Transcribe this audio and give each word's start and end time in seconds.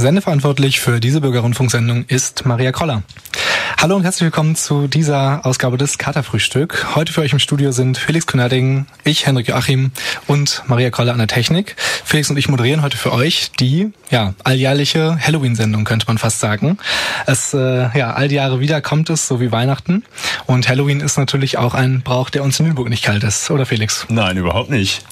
Sendeverantwortlich 0.00 0.80
für 0.80 0.98
diese 0.98 1.20
Bürgerrundfunksendung 1.20 2.06
ist 2.06 2.46
Maria 2.46 2.72
Kroller. 2.72 3.02
Hallo 3.76 3.96
und 3.96 4.02
herzlich 4.02 4.22
willkommen 4.22 4.56
zu 4.56 4.88
dieser 4.88 5.44
Ausgabe 5.44 5.76
des 5.76 5.98
Katerfrühstück. 5.98 6.94
Heute 6.94 7.12
für 7.12 7.20
euch 7.20 7.34
im 7.34 7.38
Studio 7.38 7.70
sind 7.70 7.98
Felix 7.98 8.26
Kunerding, 8.26 8.86
ich, 9.04 9.26
Henrik 9.26 9.48
Joachim 9.48 9.90
und 10.26 10.62
Maria 10.66 10.88
Kroller 10.88 11.12
an 11.12 11.18
der 11.18 11.28
Technik. 11.28 11.76
Felix 12.02 12.30
und 12.30 12.38
ich 12.38 12.48
moderieren 12.48 12.80
heute 12.80 12.96
für 12.96 13.12
euch 13.12 13.52
die 13.60 13.92
ja, 14.10 14.32
alljährliche 14.42 15.18
Halloween-Sendung, 15.20 15.84
könnte 15.84 16.06
man 16.06 16.16
fast 16.16 16.40
sagen. 16.40 16.78
Es, 17.26 17.52
äh, 17.52 17.90
ja, 17.96 18.14
all 18.14 18.28
die 18.28 18.36
Jahre 18.36 18.58
wieder 18.58 18.80
kommt 18.80 19.10
es, 19.10 19.28
so 19.28 19.38
wie 19.38 19.52
Weihnachten. 19.52 20.04
Und 20.46 20.66
Halloween 20.66 21.00
ist 21.00 21.18
natürlich 21.18 21.58
auch 21.58 21.74
ein 21.74 22.00
Brauch, 22.00 22.30
der 22.30 22.42
uns 22.42 22.58
in 22.58 22.64
Lüneburg 22.64 22.88
nicht 22.88 23.04
kalt 23.04 23.22
ist, 23.22 23.50
oder 23.50 23.66
Felix? 23.66 24.06
Nein, 24.08 24.38
überhaupt 24.38 24.70
nicht. 24.70 25.04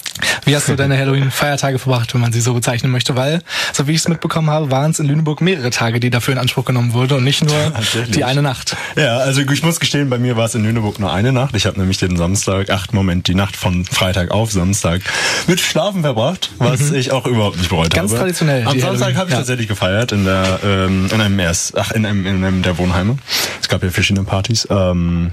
Wie 0.45 0.55
hast 0.55 0.67
du 0.67 0.75
deine 0.75 0.97
Halloween-Feiertage 0.97 1.79
verbracht, 1.79 2.13
wenn 2.13 2.21
man 2.21 2.31
sie 2.31 2.41
so 2.41 2.53
bezeichnen 2.53 2.91
möchte? 2.91 3.15
Weil, 3.15 3.41
so 3.73 3.87
wie 3.87 3.91
ich 3.91 3.99
es 3.99 4.07
mitbekommen 4.07 4.49
habe, 4.49 4.71
waren 4.71 4.91
es 4.91 4.99
in 4.99 5.05
Lüneburg 5.05 5.41
mehrere 5.41 5.69
Tage, 5.69 5.99
die 5.99 6.09
dafür 6.09 6.33
in 6.33 6.37
Anspruch 6.37 6.65
genommen 6.65 6.93
wurden 6.93 7.17
und 7.17 7.23
nicht 7.23 7.43
nur 7.43 7.73
die 8.07 8.23
eine 8.23 8.41
Nacht. 8.41 8.75
Ja, 8.95 9.17
also 9.17 9.41
ich 9.41 9.63
muss 9.63 9.79
gestehen, 9.79 10.09
bei 10.09 10.17
mir 10.17 10.37
war 10.37 10.45
es 10.45 10.55
in 10.55 10.63
Lüneburg 10.63 10.99
nur 10.99 11.11
eine 11.11 11.31
Nacht. 11.31 11.55
Ich 11.55 11.65
habe 11.65 11.79
nämlich 11.79 11.97
den 11.97 12.17
Samstag, 12.17 12.69
ach 12.69 12.87
Moment, 12.91 13.27
die 13.27 13.35
Nacht 13.35 13.55
von 13.55 13.85
Freitag 13.85 14.31
auf 14.31 14.51
Samstag 14.51 15.01
mit 15.47 15.59
Schlafen 15.59 16.01
verbracht, 16.01 16.51
was 16.57 16.81
mhm. 16.81 16.95
ich 16.95 17.11
auch 17.11 17.25
überhaupt 17.25 17.57
nicht 17.57 17.69
bereut 17.69 17.91
Ganz 17.91 18.11
habe. 18.11 18.25
Ganz 18.25 18.37
traditionell. 18.37 18.65
Am 18.65 18.79
Samstag 18.79 19.15
habe 19.15 19.27
ich 19.27 19.33
ja. 19.33 19.37
tatsächlich 19.37 19.67
gefeiert 19.67 20.11
in 20.11 20.25
der 20.25 20.59
ähm, 20.63 21.09
in 21.11 21.21
einem 21.21 21.39
erst, 21.39 21.77
ach 21.77 21.91
in 21.91 22.05
einem, 22.05 22.25
in 22.25 22.43
einem 22.43 22.61
der 22.61 22.77
Wohnheime. 22.77 23.17
Es 23.61 23.69
gab 23.69 23.83
ja 23.83 23.89
verschiedene 23.89 24.25
Partys. 24.25 24.67
Ähm, 24.69 25.31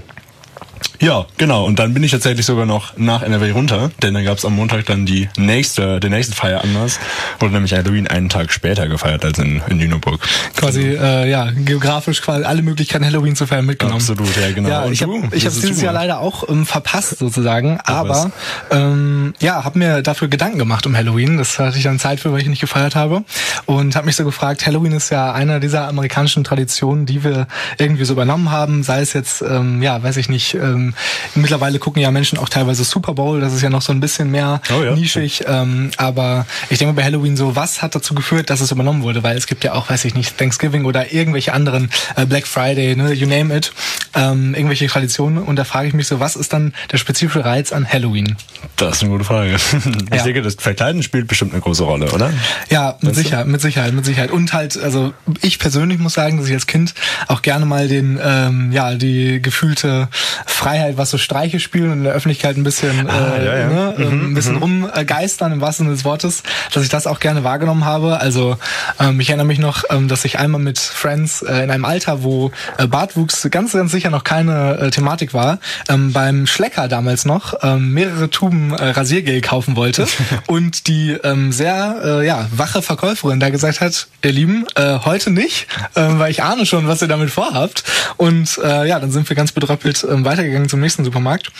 ja, 0.99 1.25
genau. 1.37 1.65
Und 1.65 1.79
dann 1.79 1.93
bin 1.93 2.03
ich 2.03 2.11
tatsächlich 2.11 2.45
sogar 2.45 2.65
noch 2.65 2.97
nach 2.97 3.21
NRW 3.21 3.51
runter, 3.51 3.91
denn 4.01 4.13
dann 4.13 4.25
gab 4.25 4.37
es 4.37 4.45
am 4.45 4.55
Montag 4.55 4.85
dann 4.85 5.05
die 5.05 5.29
nächste, 5.37 5.99
den 5.99 6.11
nächsten 6.11 6.33
Feieranlass, 6.33 6.99
wurde 7.39 7.53
nämlich 7.53 7.73
Halloween 7.73 8.07
einen 8.07 8.29
Tag 8.29 8.51
später 8.51 8.87
gefeiert 8.87 9.23
als 9.23 9.37
in, 9.39 9.61
in 9.69 9.79
Lüneburg. 9.79 10.19
Quasi, 10.55 10.81
äh, 10.81 11.29
ja, 11.29 11.51
geografisch 11.55 12.21
quasi 12.21 12.45
alle 12.45 12.61
Möglichkeiten 12.61 13.05
Halloween 13.05 13.35
zu 13.35 13.45
feiern 13.45 13.65
mitgenommen. 13.65 13.99
Absolut, 13.99 14.35
ja, 14.37 14.51
genau. 14.51 14.69
Ja, 14.69 14.89
ich 14.89 15.03
habe 15.03 15.13
ich 15.31 15.45
hab 15.45 15.53
dieses 15.53 15.81
Jahr 15.81 15.93
leider 15.93 16.19
auch 16.19 16.47
ähm, 16.49 16.65
verpasst 16.65 17.19
sozusagen, 17.19 17.79
aber 17.83 18.31
ähm, 18.71 19.33
ja, 19.39 19.63
habe 19.63 19.79
mir 19.79 20.01
dafür 20.01 20.27
Gedanken 20.27 20.57
gemacht 20.57 20.85
um 20.87 20.95
Halloween. 20.95 21.37
Das 21.37 21.59
hatte 21.59 21.77
ich 21.77 21.83
dann 21.83 21.99
Zeit 21.99 22.19
für, 22.19 22.31
weil 22.31 22.41
ich 22.41 22.47
nicht 22.47 22.61
gefeiert 22.61 22.95
habe 22.95 23.23
und 23.65 23.95
habe 23.95 24.05
mich 24.05 24.15
so 24.15 24.23
gefragt, 24.23 24.65
Halloween 24.65 24.93
ist 24.93 25.09
ja 25.09 25.31
einer 25.31 25.59
dieser 25.59 25.87
amerikanischen 25.87 26.43
Traditionen, 26.43 27.05
die 27.05 27.23
wir 27.23 27.47
irgendwie 27.77 28.05
so 28.05 28.13
übernommen 28.13 28.51
haben, 28.51 28.83
sei 28.83 29.01
es 29.01 29.13
jetzt, 29.13 29.41
ähm, 29.41 29.81
ja, 29.81 30.01
weiß 30.01 30.17
ich 30.17 30.29
nicht, 30.29 30.55
ähm, 30.55 30.86
mittlerweile 31.35 31.79
gucken 31.79 32.01
ja 32.01 32.11
Menschen 32.11 32.37
auch 32.37 32.49
teilweise 32.49 32.83
Super 32.83 33.13
Bowl, 33.13 33.39
das 33.41 33.53
ist 33.53 33.61
ja 33.61 33.69
noch 33.69 33.81
so 33.81 33.91
ein 33.91 33.99
bisschen 33.99 34.31
mehr 34.31 34.61
oh 34.75 34.83
ja. 34.83 34.95
nischig. 34.95 35.43
Ähm, 35.47 35.91
aber 35.97 36.45
ich 36.69 36.79
denke 36.79 36.93
bei 36.93 37.03
Halloween 37.03 37.37
so, 37.37 37.55
was 37.55 37.81
hat 37.81 37.95
dazu 37.95 38.15
geführt, 38.15 38.49
dass 38.49 38.61
es 38.61 38.71
übernommen 38.71 39.03
wurde? 39.03 39.23
Weil 39.23 39.37
es 39.37 39.47
gibt 39.47 39.63
ja 39.63 39.73
auch, 39.73 39.89
weiß 39.89 40.05
ich 40.05 40.15
nicht, 40.15 40.37
Thanksgiving 40.37 40.85
oder 40.85 41.13
irgendwelche 41.13 41.53
anderen 41.53 41.89
äh, 42.15 42.25
Black 42.25 42.47
Friday, 42.47 42.95
ne, 42.95 43.13
you 43.13 43.27
name 43.27 43.55
it, 43.55 43.73
ähm, 44.15 44.53
irgendwelche 44.53 44.87
Traditionen. 44.87 45.37
Und 45.43 45.55
da 45.57 45.63
frage 45.63 45.87
ich 45.87 45.93
mich 45.93 46.07
so, 46.07 46.19
was 46.19 46.35
ist 46.35 46.53
dann 46.53 46.73
der 46.91 46.97
spezifische 46.97 47.45
Reiz 47.45 47.71
an 47.71 47.87
Halloween? 47.87 48.35
Das 48.75 48.97
ist 48.97 49.03
eine 49.03 49.11
gute 49.11 49.23
Frage. 49.23 49.57
Ich 50.09 50.17
ja. 50.17 50.23
denke, 50.23 50.41
das 50.41 50.55
Verkleiden 50.55 51.03
spielt 51.03 51.27
bestimmt 51.27 51.53
eine 51.53 51.61
große 51.61 51.83
Rolle, 51.83 52.11
oder? 52.11 52.31
Ja, 52.69 52.97
mit 53.01 53.09
weißt 53.09 53.15
Sicherheit, 53.15 53.45
du? 53.45 53.51
mit 53.51 53.61
Sicherheit, 53.61 53.93
mit 53.93 54.05
Sicherheit. 54.05 54.31
Und 54.31 54.53
halt, 54.53 54.77
also 54.77 55.13
ich 55.41 55.59
persönlich 55.59 55.99
muss 55.99 56.13
sagen, 56.13 56.37
dass 56.37 56.47
ich 56.47 56.53
als 56.53 56.67
Kind 56.67 56.93
auch 57.27 57.41
gerne 57.41 57.65
mal 57.65 57.87
den, 57.87 58.19
ähm, 58.23 58.71
ja, 58.71 58.95
die 58.95 59.41
gefühlte 59.41 60.07
Freiheit, 60.45 60.76
was 60.95 61.09
so 61.09 61.17
Streiche 61.17 61.59
spielen 61.59 61.91
und 61.91 61.97
in 61.99 62.03
der 62.03 62.13
Öffentlichkeit 62.13 62.57
ein 62.57 62.63
bisschen, 62.63 63.09
ah, 63.09 63.35
äh, 63.37 63.45
ja, 63.45 63.57
ja. 63.57 63.67
Ne, 63.67 63.95
mhm, 63.97 64.31
ein 64.31 64.33
bisschen 64.33 64.55
mhm. 64.55 64.63
rumgeistern 64.63 65.51
im 65.51 65.61
wahrsten 65.61 65.85
Sinne 65.85 65.95
des 65.95 66.05
Wortes, 66.05 66.43
dass 66.73 66.83
ich 66.83 66.89
das 66.89 67.07
auch 67.07 67.19
gerne 67.19 67.43
wahrgenommen 67.43 67.85
habe. 67.85 68.19
Also 68.19 68.57
ähm, 68.99 69.19
ich 69.19 69.29
erinnere 69.29 69.47
mich 69.47 69.59
noch, 69.59 69.83
ähm, 69.89 70.07
dass 70.07 70.25
ich 70.25 70.39
einmal 70.39 70.61
mit 70.61 70.79
Friends 70.79 71.41
äh, 71.41 71.63
in 71.63 71.71
einem 71.71 71.85
Alter, 71.85 72.23
wo 72.23 72.51
äh, 72.77 72.87
Bartwuchs 72.87 73.47
ganz, 73.51 73.73
ganz 73.73 73.91
sicher 73.91 74.09
noch 74.09 74.23
keine 74.23 74.77
äh, 74.77 74.89
Thematik 74.91 75.33
war, 75.33 75.59
ähm, 75.89 76.13
beim 76.13 76.47
Schlecker 76.47 76.87
damals 76.87 77.25
noch 77.25 77.55
ähm, 77.61 77.93
mehrere 77.93 78.29
Tuben 78.29 78.73
äh, 78.73 78.89
Rasiergel 78.89 79.41
kaufen 79.41 79.75
wollte 79.75 80.07
und 80.47 80.87
die 80.87 81.11
ähm, 81.23 81.51
sehr 81.51 81.95
äh, 82.03 82.25
ja, 82.25 82.47
wache 82.51 82.81
Verkäuferin 82.81 83.39
da 83.39 83.49
gesagt 83.49 83.81
hat, 83.81 84.07
ihr 84.23 84.31
Lieben, 84.31 84.65
äh, 84.75 84.99
heute 85.05 85.31
nicht, 85.31 85.67
äh, 85.95 86.01
weil 86.13 86.31
ich 86.31 86.43
ahne 86.43 86.65
schon, 86.65 86.87
was 86.87 87.01
ihr 87.01 87.07
damit 87.07 87.29
vorhabt. 87.29 87.83
Und 88.17 88.59
äh, 88.63 88.87
ja, 88.87 88.99
dann 88.99 89.11
sind 89.11 89.27
wir 89.29 89.35
ganz 89.35 89.51
bedröppelt 89.51 90.03
äh, 90.03 90.25
weitergegangen 90.25 90.66
zum 90.69 90.79
nächsten 90.79 91.03
Supermarkt. 91.03 91.51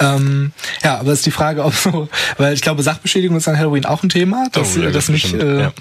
Ähm, 0.00 0.52
ja, 0.82 0.98
aber 0.98 1.12
es 1.12 1.20
ist 1.20 1.26
die 1.26 1.30
Frage, 1.30 1.64
ob 1.64 1.74
so, 1.74 2.08
weil 2.38 2.54
ich 2.54 2.60
glaube, 2.60 2.82
Sachbeschädigung 2.82 3.36
ist 3.36 3.48
an 3.48 3.58
Halloween 3.58 3.84
auch 3.84 4.02
ein 4.02 4.08
Thema, 4.08 4.48
dass 4.52 4.76
oh, 4.76 4.80
ja, 4.80 4.90
das 4.90 5.08
nicht 5.08 5.34
äh, 5.34 5.60
ja 5.60 5.72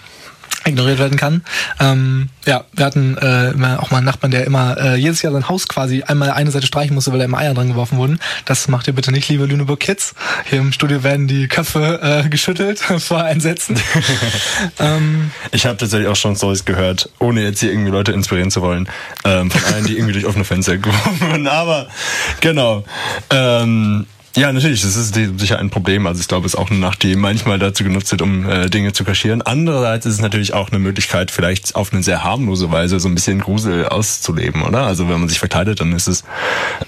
ignoriert 0.66 1.00
werden 1.00 1.18
kann. 1.18 1.44
Ähm, 1.80 2.30
ja, 2.46 2.64
wir 2.74 2.86
hatten 2.86 3.18
äh, 3.18 3.78
auch 3.78 3.92
mal 3.92 3.98
einen 3.98 4.06
Nachbarn, 4.06 4.32
der 4.32 4.46
immer 4.46 4.78
äh, 4.78 4.96
jedes 4.96 5.22
Jahr 5.22 5.34
sein 5.34 5.48
Haus 5.48 5.68
quasi 5.68 6.04
einmal 6.04 6.32
eine 6.32 6.52
Seite 6.52 6.68
streichen 6.68 6.96
musste, 6.96 7.12
weil 7.12 7.20
da 7.20 7.26
immer 7.26 7.38
Eier 7.38 7.54
dran 7.54 7.70
geworfen 7.70 7.98
wurden. 7.98 8.20
Das 8.46 8.68
macht 8.68 8.88
ihr 8.88 8.94
bitte 8.94 9.12
nicht, 9.12 9.30
liebe 9.30 9.46
Lüneburg 9.46 9.80
Kids. 9.80 10.16
Hier 10.46 10.60
im 10.60 10.72
Studio 10.72 11.04
werden 11.04 11.28
die 11.28 11.48
Köpfe 11.48 12.24
äh, 12.26 12.30
geschüttelt 12.30 12.80
vor 13.00 13.24
Einsätzen. 13.24 13.80
ähm, 14.80 15.32
ich 15.52 15.66
habe 15.66 15.78
tatsächlich 15.78 16.08
auch 16.08 16.16
schon 16.16 16.36
Stories 16.36 16.66
gehört, 16.66 17.10
ohne 17.20 17.42
jetzt 17.42 17.60
hier 17.60 17.72
irgendwie 17.72 17.92
Leute 17.92 18.12
inspirieren 18.12 18.52
zu 18.52 18.62
wollen, 18.62 18.90
ähm, 19.26 19.50
von 19.52 19.64
allen, 19.74 19.86
die 19.86 19.96
irgendwie 19.96 20.14
durch 20.14 20.26
offene 20.26 20.46
Fenster 20.46 20.78
geworfen 20.78 21.22
wurden. 21.22 21.48
Aber 21.48 21.88
genau. 22.42 22.84
Ähm, 23.30 24.06
ja, 24.36 24.52
natürlich, 24.54 24.82
das 24.82 24.96
ist 24.96 25.16
sicher 25.16 25.60
ein 25.60 25.70
Problem. 25.70 26.06
Also 26.06 26.22
ich 26.22 26.28
glaube, 26.28 26.46
es 26.46 26.54
ist 26.54 26.60
auch 26.60 26.70
eine 26.70 26.80
Nacht, 26.80 27.04
die 27.04 27.16
manchmal 27.16 27.58
dazu 27.58 27.84
genutzt 27.84 28.12
wird, 28.12 28.22
um 28.22 28.48
äh, 28.48 28.70
Dinge 28.70 28.94
zu 28.94 29.04
kaschieren. 29.04 29.42
Andererseits 29.42 30.06
ist 30.06 30.14
es 30.16 30.22
natürlich 30.22 30.54
auch 30.54 30.70
eine 30.70 30.80
Möglichkeit, 30.80 31.32
vielleicht 31.32 31.76
auf 31.76 31.92
eine 31.92 32.04
sehr 32.04 32.24
harmlose 32.24 32.72
Weise 32.72 33.00
so 33.00 33.08
ein 33.08 33.16
bisschen 33.16 33.40
Grusel 33.40 33.88
auszuleben, 33.88 34.62
oder? 34.62 34.84
Also 34.84 35.10
wenn 35.10 35.20
man 35.20 35.30
sich 35.30 35.40
verkleidet, 35.40 35.82
dann 35.82 35.94
ist 35.94 36.08
es 36.08 36.24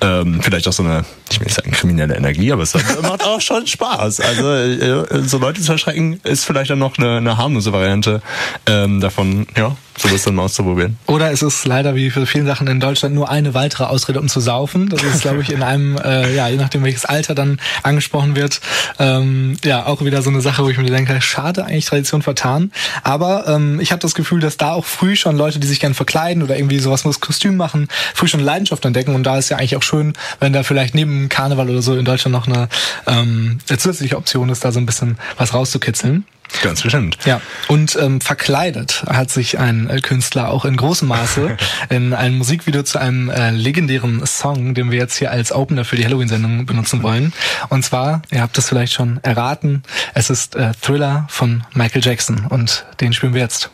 ähm, 0.01 0.41
vielleicht 0.41 0.67
auch 0.67 0.73
so 0.73 0.83
eine, 0.83 1.03
ich 1.31 1.39
will 1.39 1.45
nicht 1.45 1.55
sagen 1.55 1.71
kriminelle 1.71 2.15
Energie, 2.15 2.51
aber 2.51 2.63
es 2.63 2.73
macht 3.01 3.23
auch 3.23 3.41
schon 3.41 3.65
Spaß. 3.65 4.21
Also 4.21 4.53
äh, 4.53 5.23
so 5.23 5.39
Leute 5.39 5.61
zu 5.61 5.71
erschrecken, 5.71 6.19
ist 6.23 6.45
vielleicht 6.45 6.69
dann 6.69 6.79
noch 6.79 6.97
eine, 6.97 7.17
eine 7.17 7.37
harmlose 7.37 7.73
Variante 7.73 8.21
ähm, 8.67 9.01
davon, 9.01 9.47
ja, 9.57 9.75
sowas 9.97 10.23
dann 10.23 10.35
mal 10.35 10.43
auszuprobieren. 10.43 10.97
Oder 11.07 11.31
es 11.31 11.41
ist 11.41 11.65
leider 11.65 11.95
wie 11.95 12.09
für 12.09 12.25
viele 12.25 12.45
Sachen 12.45 12.67
in 12.67 12.79
Deutschland 12.79 13.15
nur 13.15 13.29
eine 13.29 13.53
weitere 13.53 13.85
Ausrede, 13.85 14.19
um 14.19 14.29
zu 14.29 14.39
saufen. 14.39 14.89
Das 14.89 15.03
ist, 15.03 15.21
glaube 15.21 15.41
ich, 15.41 15.51
in 15.51 15.63
einem, 15.63 15.97
äh, 15.97 16.33
ja, 16.35 16.47
je 16.47 16.57
nachdem 16.57 16.83
welches 16.83 17.05
Alter 17.05 17.30
dann 17.35 17.59
angesprochen 17.83 18.35
wird, 18.35 18.61
ähm, 18.99 19.57
ja, 19.63 19.85
auch 19.85 20.03
wieder 20.03 20.21
so 20.21 20.29
eine 20.29 20.41
Sache, 20.41 20.63
wo 20.63 20.69
ich 20.69 20.77
mir 20.77 20.85
denke, 20.85 21.19
schade, 21.21 21.65
eigentlich 21.65 21.85
Tradition 21.85 22.21
vertan. 22.21 22.71
Aber 23.03 23.47
ähm, 23.47 23.79
ich 23.79 23.91
habe 23.91 24.01
das 24.01 24.15
Gefühl, 24.15 24.39
dass 24.39 24.57
da 24.57 24.73
auch 24.73 24.85
früh 24.85 25.15
schon 25.15 25.37
Leute, 25.37 25.59
die 25.59 25.67
sich 25.67 25.79
gerne 25.79 25.95
verkleiden 25.95 26.43
oder 26.43 26.57
irgendwie 26.57 26.79
sowas 26.79 27.05
muss 27.05 27.19
Kostüm 27.19 27.57
machen, 27.57 27.87
früh 28.13 28.27
schon 28.27 28.39
Leidenschaft 28.39 28.85
entdecken. 28.85 29.15
Und 29.15 29.23
da 29.23 29.37
ist 29.37 29.49
ja 29.49 29.57
eigentlich 29.57 29.75
auch 29.75 29.83
schön, 29.83 30.13
wenn 30.39 30.53
da 30.53 30.63
vielleicht 30.63 30.95
neben 30.95 31.29
Karneval 31.29 31.69
oder 31.69 31.81
so 31.81 31.95
in 31.95 32.05
Deutschland 32.05 32.33
noch 32.33 32.47
eine, 32.47 32.69
ähm, 33.07 33.59
eine 33.67 33.77
zusätzliche 33.77 34.17
Option 34.17 34.49
ist, 34.49 34.63
da 34.63 34.71
so 34.71 34.79
ein 34.79 34.85
bisschen 34.85 35.17
was 35.37 35.53
rauszukitzeln. 35.53 36.25
Ganz 36.61 36.81
bestimmt. 36.81 37.17
Ja. 37.25 37.41
Und 37.67 37.95
ähm, 37.95 38.21
verkleidet 38.21 39.03
hat 39.07 39.31
sich 39.31 39.59
ein 39.59 39.89
äh, 39.89 39.99
Künstler 40.01 40.49
auch 40.49 40.65
in 40.65 40.77
großem 40.77 41.07
Maße 41.07 41.57
in 41.89 42.13
einem 42.13 42.37
Musikvideo 42.37 42.83
zu 42.83 42.99
einem 42.99 43.29
äh, 43.29 43.51
legendären 43.51 44.25
Song, 44.25 44.73
den 44.73 44.91
wir 44.91 44.99
jetzt 44.99 45.17
hier 45.17 45.31
als 45.31 45.51
Opener 45.51 45.85
für 45.85 45.95
die 45.95 46.05
Halloween-Sendung 46.05 46.65
benutzen 46.65 47.03
wollen. 47.03 47.33
Und 47.69 47.83
zwar, 47.83 48.21
ihr 48.31 48.41
habt 48.41 48.57
es 48.57 48.69
vielleicht 48.69 48.93
schon 48.93 49.19
erraten, 49.23 49.83
es 50.13 50.29
ist 50.29 50.55
äh, 50.55 50.71
Thriller 50.81 51.25
von 51.29 51.63
Michael 51.73 52.03
Jackson 52.03 52.45
und 52.47 52.85
den 52.99 53.13
spielen 53.13 53.33
wir 53.33 53.41
jetzt. 53.41 53.71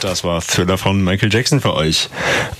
Das 0.00 0.22
war 0.22 0.40
Thriller 0.40 0.78
von 0.78 1.02
Michael 1.02 1.32
Jackson 1.32 1.60
für 1.60 1.74
euch. 1.74 2.08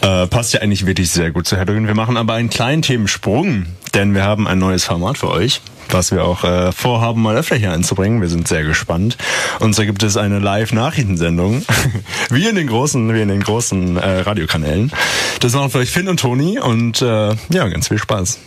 Äh, 0.00 0.26
passt 0.26 0.54
ja 0.54 0.60
eigentlich 0.60 0.86
wirklich 0.86 1.10
sehr 1.10 1.30
gut 1.30 1.46
zu 1.46 1.56
Halloween. 1.56 1.86
Wir 1.86 1.94
machen 1.94 2.16
aber 2.16 2.34
einen 2.34 2.50
kleinen 2.50 2.82
Themensprung, 2.82 3.66
denn 3.94 4.14
wir 4.14 4.24
haben 4.24 4.48
ein 4.48 4.58
neues 4.58 4.84
Format 4.84 5.18
für 5.18 5.30
euch, 5.30 5.60
was 5.88 6.10
wir 6.10 6.24
auch 6.24 6.42
äh, 6.42 6.72
vorhaben, 6.72 7.22
mal 7.22 7.36
öfter 7.36 7.54
hier 7.54 7.72
einzubringen. 7.72 8.20
Wir 8.20 8.28
sind 8.28 8.48
sehr 8.48 8.64
gespannt. 8.64 9.16
Und 9.60 9.74
zwar 9.74 9.86
gibt 9.86 10.02
es 10.02 10.16
eine 10.16 10.40
Live-Nachrichtensendung, 10.40 11.64
wie 12.30 12.48
in 12.48 12.56
den 12.56 12.66
großen, 12.66 13.14
wie 13.14 13.22
in 13.22 13.28
den 13.28 13.40
großen 13.40 13.96
äh, 13.96 14.20
Radiokanälen. 14.20 14.90
Das 15.38 15.52
machen 15.52 15.70
für 15.70 15.78
euch 15.78 15.90
Finn 15.90 16.08
und 16.08 16.18
Toni 16.18 16.58
und 16.58 17.02
äh, 17.02 17.36
ja, 17.50 17.68
ganz 17.68 17.86
viel 17.86 17.98
Spaß. 17.98 18.38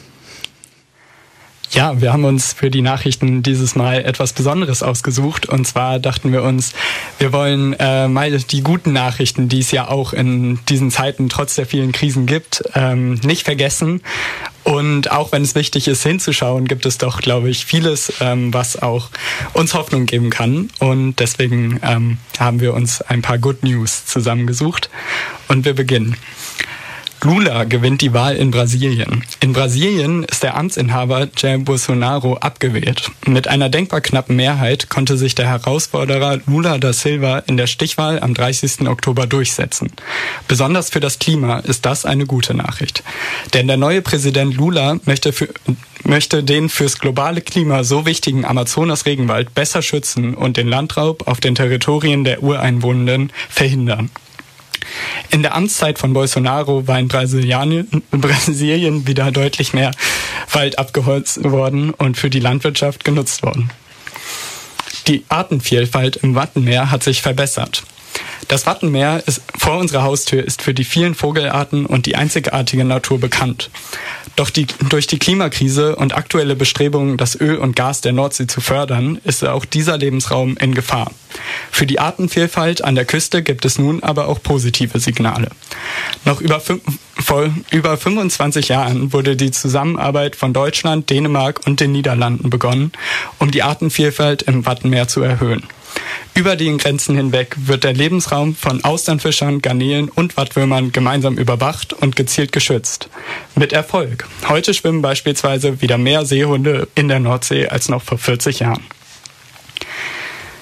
Ja, 1.73 2.01
wir 2.01 2.11
haben 2.11 2.25
uns 2.25 2.51
für 2.51 2.69
die 2.69 2.81
Nachrichten 2.81 3.43
dieses 3.43 3.75
Mal 3.75 4.03
etwas 4.03 4.33
Besonderes 4.33 4.83
ausgesucht. 4.83 5.45
Und 5.45 5.65
zwar 5.65 5.99
dachten 5.99 6.33
wir 6.33 6.43
uns, 6.43 6.73
wir 7.17 7.31
wollen 7.31 7.73
äh, 7.79 8.09
mal 8.09 8.29
die 8.29 8.61
guten 8.61 8.91
Nachrichten, 8.91 9.47
die 9.47 9.59
es 9.59 9.71
ja 9.71 9.87
auch 9.87 10.11
in 10.11 10.59
diesen 10.67 10.91
Zeiten 10.91 11.29
trotz 11.29 11.55
der 11.55 11.65
vielen 11.65 11.93
Krisen 11.93 12.25
gibt, 12.25 12.61
ähm, 12.75 13.13
nicht 13.23 13.43
vergessen. 13.43 14.01
Und 14.65 15.11
auch 15.11 15.31
wenn 15.31 15.43
es 15.43 15.55
wichtig 15.55 15.87
ist, 15.87 16.03
hinzuschauen, 16.03 16.67
gibt 16.67 16.85
es 16.85 16.97
doch, 16.97 17.21
glaube 17.21 17.49
ich, 17.49 17.65
vieles, 17.65 18.13
ähm, 18.19 18.53
was 18.53 18.81
auch 18.81 19.09
uns 19.53 19.73
Hoffnung 19.73 20.07
geben 20.07 20.29
kann. 20.29 20.69
Und 20.79 21.15
deswegen 21.21 21.79
ähm, 21.83 22.17
haben 22.37 22.59
wir 22.59 22.73
uns 22.73 23.01
ein 23.01 23.21
paar 23.21 23.37
Good 23.37 23.63
News 23.63 24.05
zusammengesucht. 24.05 24.89
Und 25.47 25.63
wir 25.63 25.73
beginnen. 25.73 26.17
Lula 27.23 27.65
gewinnt 27.65 28.01
die 28.01 28.13
Wahl 28.13 28.35
in 28.35 28.49
Brasilien. 28.49 29.23
In 29.41 29.53
Brasilien 29.53 30.23
ist 30.23 30.41
der 30.41 30.57
Amtsinhaber 30.57 31.27
Jair 31.37 31.59
Bolsonaro 31.59 32.37
abgewählt. 32.37 33.11
Mit 33.27 33.47
einer 33.47 33.69
denkbar 33.69 34.01
knappen 34.01 34.35
Mehrheit 34.35 34.89
konnte 34.89 35.17
sich 35.17 35.35
der 35.35 35.47
Herausforderer 35.47 36.39
Lula 36.47 36.79
da 36.79 36.93
Silva 36.93 37.39
in 37.39 37.57
der 37.57 37.67
Stichwahl 37.67 38.19
am 38.19 38.33
30. 38.33 38.87
Oktober 38.87 39.27
durchsetzen. 39.27 39.91
Besonders 40.47 40.89
für 40.89 40.99
das 40.99 41.19
Klima 41.19 41.59
ist 41.59 41.85
das 41.85 42.05
eine 42.05 42.25
gute 42.25 42.55
Nachricht. 42.55 43.03
Denn 43.53 43.67
der 43.67 43.77
neue 43.77 44.01
Präsident 44.01 44.55
Lula 44.55 44.97
möchte, 45.05 45.31
für, 45.31 45.49
möchte 46.03 46.43
den 46.43 46.69
fürs 46.69 46.97
globale 46.97 47.41
Klima 47.41 47.83
so 47.83 48.07
wichtigen 48.07 48.45
Amazonas-Regenwald 48.45 49.53
besser 49.53 49.83
schützen 49.83 50.33
und 50.33 50.57
den 50.57 50.67
Landraub 50.67 51.27
auf 51.27 51.39
den 51.39 51.53
Territorien 51.53 52.23
der 52.23 52.41
Ureinwohnenden 52.41 53.31
verhindern. 53.47 54.09
In 55.29 55.43
der 55.43 55.55
Amtszeit 55.55 55.99
von 55.99 56.13
Bolsonaro 56.13 56.87
war 56.87 56.99
in 56.99 57.07
Brasilien, 57.07 57.87
wieder 59.07 59.31
deutlich 59.31 59.73
mehr 59.73 59.91
Wald 60.51 60.79
abgeholzt 60.79 61.43
worden 61.43 61.91
und 61.91 62.17
für 62.17 62.29
die 62.29 62.39
Landwirtschaft 62.39 63.03
genutzt 63.03 63.43
worden. 63.43 63.71
Die 65.07 65.23
Artenvielfalt 65.29 66.17
im 66.17 66.35
Wattenmeer 66.35 66.91
hat 66.91 67.03
sich 67.03 67.21
verbessert. 67.21 67.83
Das 68.47 68.65
Wattenmeer 68.65 69.23
ist, 69.25 69.41
vor 69.57 69.77
unserer 69.77 70.03
Haustür 70.03 70.43
ist 70.43 70.61
für 70.61 70.73
die 70.73 70.83
vielen 70.83 71.15
Vogelarten 71.15 71.85
und 71.85 72.05
die 72.05 72.15
einzigartige 72.15 72.83
Natur 72.83 73.19
bekannt. 73.19 73.69
Doch 74.41 74.49
die, 74.49 74.65
durch 74.89 75.05
die 75.05 75.19
Klimakrise 75.19 75.95
und 75.95 76.17
aktuelle 76.17 76.55
Bestrebungen, 76.55 77.15
das 77.15 77.39
Öl 77.39 77.57
und 77.57 77.75
Gas 77.75 78.01
der 78.01 78.11
Nordsee 78.11 78.47
zu 78.47 78.59
fördern, 78.59 79.21
ist 79.23 79.45
auch 79.45 79.65
dieser 79.65 79.99
Lebensraum 79.99 80.57
in 80.57 80.73
Gefahr. 80.73 81.11
Für 81.69 81.85
die 81.85 81.99
Artenvielfalt 81.99 82.83
an 82.83 82.95
der 82.95 83.05
Küste 83.05 83.43
gibt 83.43 83.65
es 83.65 83.77
nun 83.77 84.01
aber 84.01 84.27
auch 84.27 84.41
positive 84.41 84.99
Signale. 84.99 85.49
Noch 86.25 86.41
über, 86.41 86.59
vor 86.59 87.53
über 87.69 87.97
25 87.97 88.69
Jahren 88.69 89.13
wurde 89.13 89.35
die 89.35 89.51
Zusammenarbeit 89.51 90.35
von 90.35 90.53
Deutschland, 90.53 91.11
Dänemark 91.11 91.61
und 91.67 91.79
den 91.79 91.91
Niederlanden 91.91 92.49
begonnen, 92.49 92.93
um 93.37 93.51
die 93.51 93.61
Artenvielfalt 93.61 94.41
im 94.41 94.65
Wattenmeer 94.65 95.07
zu 95.07 95.21
erhöhen. 95.21 95.67
Über 96.33 96.55
die 96.55 96.75
Grenzen 96.77 97.15
hinweg 97.15 97.55
wird 97.57 97.83
der 97.83 97.93
Lebensraum 97.93 98.55
von 98.55 98.83
Austernfischern, 98.83 99.61
Garnelen 99.61 100.09
und 100.09 100.37
Wattwürmern 100.37 100.91
gemeinsam 100.91 101.37
überwacht 101.37 101.93
und 101.93 102.15
gezielt 102.15 102.51
geschützt. 102.51 103.09
Mit 103.55 103.73
Erfolg. 103.73 104.27
Heute 104.47 104.73
schwimmen 104.73 105.01
beispielsweise 105.01 105.81
wieder 105.81 105.97
mehr 105.97 106.25
Seehunde 106.25 106.87
in 106.95 107.09
der 107.09 107.19
Nordsee 107.19 107.67
als 107.67 107.89
noch 107.89 108.01
vor 108.01 108.17
40 108.17 108.59
Jahren. 108.59 108.83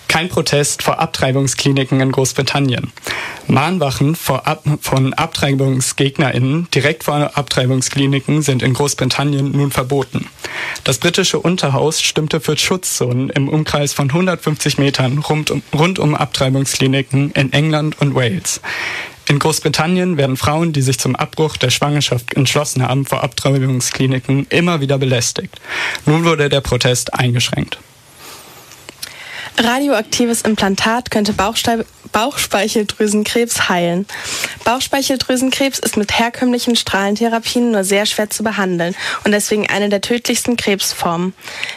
Kein 0.09 0.27
Protest 0.27 0.81
vor 0.81 0.99
Abtreibungskliniken 0.99 2.01
in 2.01 2.11
Großbritannien. 2.11 2.91
Mahnwachen 3.47 4.17
Ab 4.27 4.63
von 4.81 5.13
AbtreibungsgegnerInnen 5.13 6.67
direkt 6.73 7.03
vor 7.03 7.37
Abtreibungskliniken 7.37 8.41
sind 8.41 8.63
in 8.63 8.73
Großbritannien 8.73 9.51
nun 9.51 9.69
verboten. 9.69 10.27
Das 10.83 10.97
britische 10.97 11.39
Unterhaus 11.39 12.01
stimmte 12.01 12.39
für 12.41 12.57
Schutzzonen 12.57 13.29
im 13.29 13.47
Umkreis 13.47 13.93
von 13.93 14.09
150 14.09 14.79
Metern 14.79 15.19
rund 15.19 15.51
um, 15.51 15.61
rund 15.73 15.99
um 15.99 16.15
Abtreibungskliniken 16.15 17.31
in 17.31 17.53
England 17.53 18.01
und 18.01 18.15
Wales. 18.15 18.61
In 19.27 19.37
Großbritannien 19.37 20.17
werden 20.17 20.37
Frauen, 20.37 20.73
die 20.73 20.81
sich 20.81 20.97
zum 20.97 21.15
Abbruch 21.15 21.55
der 21.55 21.69
Schwangerschaft 21.69 22.33
entschlossen 22.33 22.81
haben, 22.81 23.05
vor 23.05 23.23
Abtreibungskliniken 23.23 24.47
immer 24.49 24.81
wieder 24.81 24.97
belästigt. 24.97 25.61
Nun 26.07 26.25
wurde 26.25 26.49
der 26.49 26.61
Protest 26.61 27.13
eingeschränkt. 27.13 27.77
Radioaktives 29.57 30.41
Implantat 30.43 31.11
könnte 31.11 31.33
Bauchspeicheldrüsenkrebs 32.11 33.69
heilen. 33.69 34.05
Bauchspeicheldrüsenkrebs 34.63 35.79
ist 35.79 35.97
mit 35.97 36.17
herkömmlichen 36.17 36.75
Strahlentherapien 36.75 37.71
nur 37.71 37.83
sehr 37.83 38.05
schwer 38.05 38.29
zu 38.29 38.43
behandeln 38.43 38.95
und 39.23 39.31
deswegen 39.31 39.69
eine 39.69 39.89
der 39.89 40.01
tödlichsten 40.01 40.57
Krebsformen. 40.57 41.33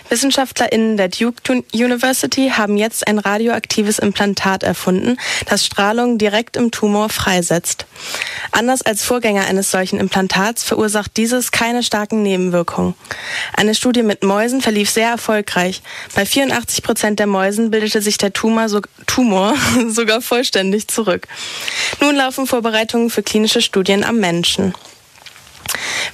WissenschaftlerInnen 0.08 0.96
der 0.96 1.08
Duke 1.08 1.62
University 1.72 2.50
haben 2.54 2.76
jetzt 2.76 3.06
ein 3.06 3.18
radioaktives 3.18 3.98
Implantat 3.98 4.62
erfunden, 4.62 5.16
das 5.46 5.66
Strahlung 5.66 6.18
direkt 6.18 6.56
im 6.56 6.70
Tumor 6.70 7.08
freisetzt. 7.08 7.86
Anders 8.52 8.82
als 8.82 9.04
Vorgänger 9.04 9.46
eines 9.46 9.70
solchen 9.70 9.98
Implantats 9.98 10.64
verursacht 10.64 11.16
dieses 11.16 11.52
keine 11.52 11.82
starken 11.82 12.22
Nebenwirkungen. 12.22 12.94
Eine 13.54 13.74
Studie 13.74 14.02
mit 14.02 14.22
Mäusen 14.22 14.60
verlief 14.60 14.90
sehr 14.90 15.08
erfolgreich. 15.08 15.82
Bei 16.14 16.26
84 16.26 16.82
Prozent 16.82 17.18
der 17.18 17.26
Mäusen 17.26 17.61
bildete 17.70 18.02
sich 18.02 18.16
der 18.16 18.32
Tumor, 18.32 18.68
so, 18.68 18.80
Tumor 19.06 19.54
sogar 19.88 20.20
vollständig 20.20 20.88
zurück. 20.88 21.28
Nun 22.00 22.16
laufen 22.16 22.46
Vorbereitungen 22.46 23.10
für 23.10 23.22
klinische 23.22 23.62
Studien 23.62 24.04
am 24.04 24.16
Menschen. 24.16 24.74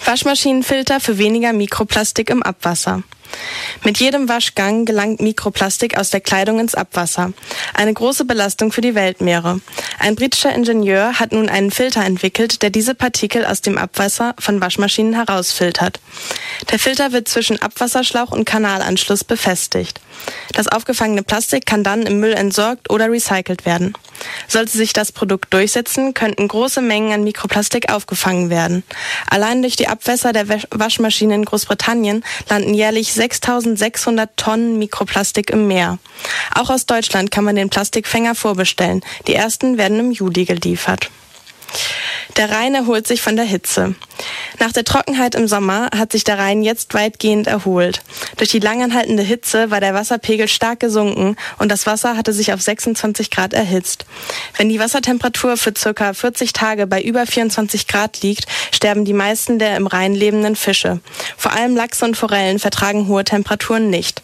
Waschmaschinenfilter 0.04 1.00
für 1.00 1.18
weniger 1.18 1.52
Mikroplastik 1.52 2.30
im 2.30 2.42
Abwasser. 2.42 3.02
Mit 3.84 3.98
jedem 3.98 4.28
Waschgang 4.28 4.84
gelangt 4.84 5.20
Mikroplastik 5.20 5.96
aus 5.96 6.10
der 6.10 6.20
Kleidung 6.20 6.58
ins 6.60 6.74
Abwasser. 6.74 7.32
Eine 7.74 7.94
große 7.94 8.24
Belastung 8.24 8.72
für 8.72 8.80
die 8.80 8.94
Weltmeere. 8.94 9.60
Ein 9.98 10.16
britischer 10.16 10.54
Ingenieur 10.54 11.18
hat 11.18 11.32
nun 11.32 11.48
einen 11.48 11.70
Filter 11.70 12.04
entwickelt, 12.04 12.62
der 12.62 12.70
diese 12.70 12.94
Partikel 12.94 13.44
aus 13.44 13.60
dem 13.60 13.78
Abwasser 13.78 14.34
von 14.38 14.60
Waschmaschinen 14.60 15.14
herausfiltert. 15.14 16.00
Der 16.70 16.78
Filter 16.78 17.12
wird 17.12 17.28
zwischen 17.28 17.60
Abwasserschlauch 17.62 18.32
und 18.32 18.44
Kanalanschluss 18.44 19.24
befestigt. 19.24 20.00
Das 20.52 20.68
aufgefangene 20.68 21.22
Plastik 21.22 21.66
kann 21.66 21.84
dann 21.84 22.02
im 22.02 22.20
Müll 22.20 22.32
entsorgt 22.32 22.90
oder 22.90 23.10
recycelt 23.10 23.64
werden. 23.64 23.94
Sollte 24.48 24.76
sich 24.76 24.92
das 24.92 25.12
Produkt 25.12 25.52
durchsetzen, 25.54 26.14
könnten 26.14 26.48
große 26.48 26.80
Mengen 26.80 27.12
an 27.12 27.24
Mikroplastik 27.24 27.92
aufgefangen 27.92 28.50
werden. 28.50 28.82
Allein 29.30 29.62
durch 29.62 29.76
die 29.76 29.88
Abwässer 29.88 30.32
der 30.32 30.48
Waschmaschinen 30.70 31.40
in 31.40 31.44
Großbritannien 31.44 32.24
landen 32.48 32.74
jährlich 32.74 33.12
6600 33.18 34.30
Tonnen 34.36 34.78
Mikroplastik 34.78 35.50
im 35.50 35.66
Meer. 35.66 35.98
Auch 36.54 36.70
aus 36.70 36.86
Deutschland 36.86 37.30
kann 37.30 37.44
man 37.44 37.56
den 37.56 37.68
Plastikfänger 37.68 38.34
vorbestellen. 38.34 39.02
Die 39.26 39.34
ersten 39.34 39.76
werden 39.76 39.98
im 39.98 40.12
Juli 40.12 40.44
geliefert. 40.44 41.10
Der 42.36 42.50
Rhein 42.50 42.74
erholt 42.74 43.06
sich 43.06 43.20
von 43.20 43.34
der 43.34 43.44
Hitze. 43.44 43.96
Nach 44.58 44.72
der 44.72 44.84
Trockenheit 44.84 45.34
im 45.34 45.46
Sommer 45.46 45.90
hat 45.96 46.12
sich 46.12 46.24
der 46.24 46.38
Rhein 46.38 46.62
jetzt 46.62 46.94
weitgehend 46.94 47.46
erholt. 47.46 48.02
Durch 48.36 48.48
die 48.48 48.58
langanhaltende 48.58 49.22
Hitze 49.22 49.70
war 49.70 49.80
der 49.80 49.94
Wasserpegel 49.94 50.48
stark 50.48 50.80
gesunken 50.80 51.36
und 51.58 51.70
das 51.70 51.86
Wasser 51.86 52.16
hatte 52.16 52.32
sich 52.32 52.52
auf 52.52 52.60
26 52.60 53.30
Grad 53.30 53.52
erhitzt. 53.52 54.06
Wenn 54.56 54.68
die 54.68 54.80
Wassertemperatur 54.80 55.56
für 55.56 55.72
circa 55.76 56.12
40 56.12 56.52
Tage 56.52 56.86
bei 56.86 57.00
über 57.02 57.26
24 57.26 57.86
Grad 57.86 58.22
liegt, 58.22 58.46
sterben 58.72 59.04
die 59.04 59.12
meisten 59.12 59.58
der 59.58 59.76
im 59.76 59.86
Rhein 59.86 60.14
lebenden 60.14 60.56
Fische. 60.56 61.00
Vor 61.36 61.52
allem 61.52 61.76
Lachse 61.76 62.04
und 62.04 62.16
Forellen 62.16 62.58
vertragen 62.58 63.06
hohe 63.08 63.24
Temperaturen 63.24 63.90
nicht. 63.90 64.22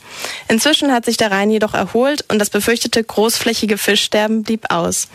Inzwischen 0.48 0.92
hat 0.92 1.04
sich 1.04 1.16
der 1.16 1.30
Rhein 1.30 1.50
jedoch 1.50 1.74
erholt 1.74 2.24
und 2.28 2.38
das 2.38 2.50
befürchtete 2.50 3.02
großflächige 3.04 3.78
Fischsterben 3.78 4.42
blieb 4.42 4.70
aus. 4.70 5.08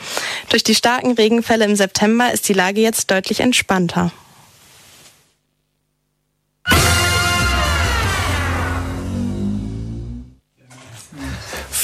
Durch 0.49 0.63
die 0.63 0.75
starken 0.75 1.13
Regenfälle 1.13 1.65
im 1.65 1.75
September 1.75 2.31
ist 2.31 2.47
die 2.47 2.53
Lage 2.53 2.81
jetzt 2.81 3.11
deutlich 3.11 3.39
entspannter. 3.39 4.11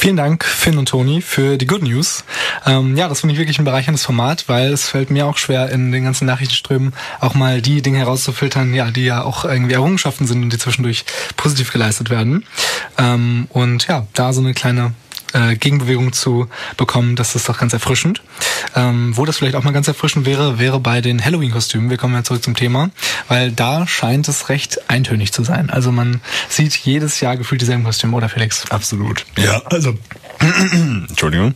Vielen 0.06 0.18
Dank, 0.18 0.46
Finn 0.46 0.78
und 0.78 0.90
Toni, 0.90 1.20
für 1.20 1.58
die 1.58 1.66
Good 1.66 1.82
News. 1.82 2.26
Ähm, 2.68 2.96
ja, 2.96 3.08
das 3.08 3.22
finde 3.22 3.34
ich 3.34 3.40
wirklich 3.40 3.58
ein 3.58 3.66
bereicherndes 3.66 4.06
Format, 4.06 4.44
weil 4.48 4.72
es 4.72 4.88
fällt 4.88 5.10
mir 5.10 5.26
auch 5.26 5.40
schwer, 5.40 5.72
in 5.72 5.92
den 5.92 6.04
ganzen 6.04 6.28
Nachrichtenströmen 6.28 6.94
auch 7.22 7.34
mal 7.34 7.60
die 7.60 7.82
Dinge 7.82 7.98
herauszufiltern, 7.98 8.76
ja, 8.76 8.92
die 8.92 9.06
ja 9.06 9.24
auch 9.24 9.46
irgendwie 9.46 9.74
Errungenschaften 9.74 10.28
sind 10.28 10.44
und 10.44 10.54
die 10.54 10.60
zwischendurch 10.60 11.06
positiv 11.38 11.74
geleistet 11.74 12.12
werden. 12.12 12.46
Ähm, 13.00 13.48
und 13.50 13.88
ja, 13.88 14.06
da 14.14 14.32
so 14.32 14.42
eine 14.42 14.54
kleine 14.54 14.94
äh, 15.36 15.56
Gegenbewegung 15.56 16.14
zu 16.14 16.48
bekommen, 16.78 17.16
das 17.16 17.36
ist 17.36 17.50
doch 17.50 17.60
ganz 17.60 17.74
erfrischend. 17.74 18.22
Ähm, 18.76 19.16
wo 19.16 19.26
das 19.26 19.38
vielleicht 19.38 19.56
auch 19.56 19.64
mal 19.64 19.74
ganz 19.74 19.88
erfrischend 19.88 20.26
wäre, 20.26 20.60
wäre 20.60 20.80
bei 20.80 21.02
den 21.02 21.24
Halloween-Kostümen. 21.24 21.90
Wir 21.90 21.98
kommen 21.98 22.14
ja 22.14 22.24
zurück 22.24 22.44
zum 22.44 22.56
Thema, 22.56 22.90
weil 23.28 23.52
da 23.52 23.86
scheint 23.86 24.28
es 24.28 24.50
recht 24.50 24.90
eintönig 24.90 25.34
zu 25.34 25.44
sein. 25.44 25.70
Also 25.70 25.92
man 25.92 26.22
sieht 26.50 26.76
jedes 26.76 27.20
Jahr 27.20 27.38
gefühlt 27.38 27.62
dieselben 27.62 27.84
Kostüme, 27.84 28.16
oder 28.16 28.30
Felix? 28.30 28.70
Absolut. 28.72 29.26
Ja, 29.38 29.62
also 29.66 29.98
Entschuldigung. 31.10 31.54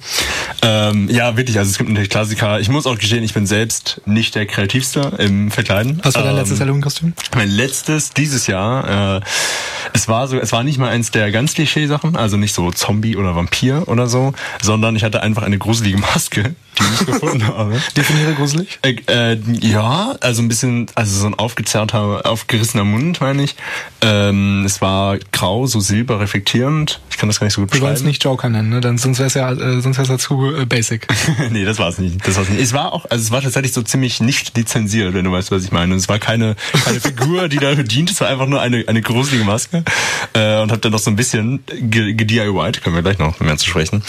Ähm, 0.62 1.10
ja, 1.10 1.38
wirklich, 1.38 1.58
also 1.58 1.70
es 1.70 1.78
gibt 1.78 1.90
natürlich 1.90 2.10
Klassiker. 2.10 2.60
Ich 2.60 2.70
muss 2.70 2.86
auch 2.86 2.98
gestehen, 2.98 3.24
ich 3.24 3.34
bin 3.34 3.46
selbst 3.46 4.02
nicht 4.06 4.36
der 4.36 4.46
kreativste 4.46 5.14
im 5.18 5.52
Verkleiden. 5.52 6.00
Was 6.04 6.16
war 6.16 6.24
dein 6.24 6.32
ähm, 6.32 6.38
letztes 6.38 6.60
Halloween-Kostüm? 6.60 7.14
Mein 7.36 7.50
letztes 7.50 8.12
dieses 8.12 8.48
Jahr. 8.48 9.18
Äh, 9.18 9.22
es 9.94 10.08
war 10.08 10.28
so, 10.28 10.38
es 10.38 10.52
war 10.52 10.64
nicht 10.64 10.78
mal 10.78 10.90
eins 10.90 11.12
der 11.12 11.32
ganz 11.32 11.54
Klischee-Sachen, 11.54 12.16
also 12.16 12.38
nicht 12.38 12.54
so 12.54 12.72
Zombie 12.72 13.16
oder 13.16 13.36
Vampir 13.36 13.84
oder 13.88 14.08
so, 14.08 14.34
sondern 14.62 14.96
ich 14.96 15.04
hatte 15.04 15.22
einfach 15.22 15.44
eine 15.44 15.58
gruselige 15.58 15.98
Maske, 16.14 16.56
die 16.78 16.84
ich 16.94 17.06
gefunden 17.06 17.48
habe. 17.48 17.82
Definiere 17.96 18.34
gruselig? 18.34 18.80
Äh, 18.82 18.96
äh, 19.08 19.38
ja, 19.62 20.16
also 20.22 20.42
ein 20.42 20.48
bisschen, 20.48 20.88
also 20.96 21.20
so 21.20 21.28
ein 21.28 21.34
aufgezerrter, 21.36 22.26
aufgerissener 22.26 22.84
Mund, 22.84 23.22
meine 23.22 23.44
ich. 23.44 23.56
Ähm, 24.02 24.64
es 24.66 24.82
war 24.82 25.18
grau, 25.32 25.68
so 25.68 25.80
silber 25.80 26.20
reflektierend. 26.20 27.00
Ich 27.10 27.18
kann 27.18 27.30
das 27.30 27.40
gar 27.40 27.46
nicht 27.46 27.54
so 27.54 27.62
gut 27.62 27.72
beschreiben. 27.72 27.86
Du 27.86 27.88
wolltest 27.88 28.06
nicht 28.06 28.24
Joker 28.24 28.50
nennen, 28.50 28.70
ne? 28.70 28.79
Dann, 28.82 28.98
sonst 28.98 29.20
wäre 29.20 29.28
es 29.28 29.34
ja, 29.34 29.52
äh, 29.52 29.82
sonst 29.82 29.98
wär's 29.98 30.10
ja 30.10 30.18
zu 30.18 30.56
äh, 30.56 30.66
basic. 30.66 31.08
nee, 31.52 31.66
das 31.66 31.80
war 31.80 31.90
es 31.90 31.98
nicht. 31.98 32.26
Das 32.28 32.38
war's 32.38 32.50
nicht. 32.50 32.62
Es 32.62 32.74
war 32.74 32.94
auch, 32.94 33.06
also 33.10 33.24
es 33.24 33.32
war 33.32 33.42
tatsächlich 33.42 33.74
so 33.74 33.82
ziemlich 33.82 34.22
nicht 34.22 34.56
lizenziert, 34.58 35.14
wenn 35.14 35.26
du 35.26 35.32
weißt, 35.32 35.52
was 35.52 35.64
ich 35.64 35.72
meine. 35.72 35.94
Und 35.94 36.00
es 36.00 36.10
war 36.10 36.20
keine, 36.20 36.56
keine 36.86 37.00
Figur, 37.00 37.50
die 37.50 37.58
dafür 37.58 37.84
dient. 37.84 38.12
Es 38.12 38.22
war 38.22 38.28
einfach 38.28 38.48
nur 38.48 38.62
eine, 38.62 38.84
eine 38.88 39.02
gruselige 39.02 39.44
Maske. 39.44 39.84
Äh, 40.34 40.62
und 40.62 40.72
habe 40.72 40.80
dann 40.80 40.92
noch 40.92 41.00
so 41.00 41.10
ein 41.10 41.16
bisschen 41.16 41.64
gediyt, 41.66 42.84
können 42.84 42.96
wir 42.96 43.02
gleich 43.02 43.20
noch 43.20 43.40
mehr 43.40 43.58
zu 43.58 43.68
sprechen. 43.70 44.04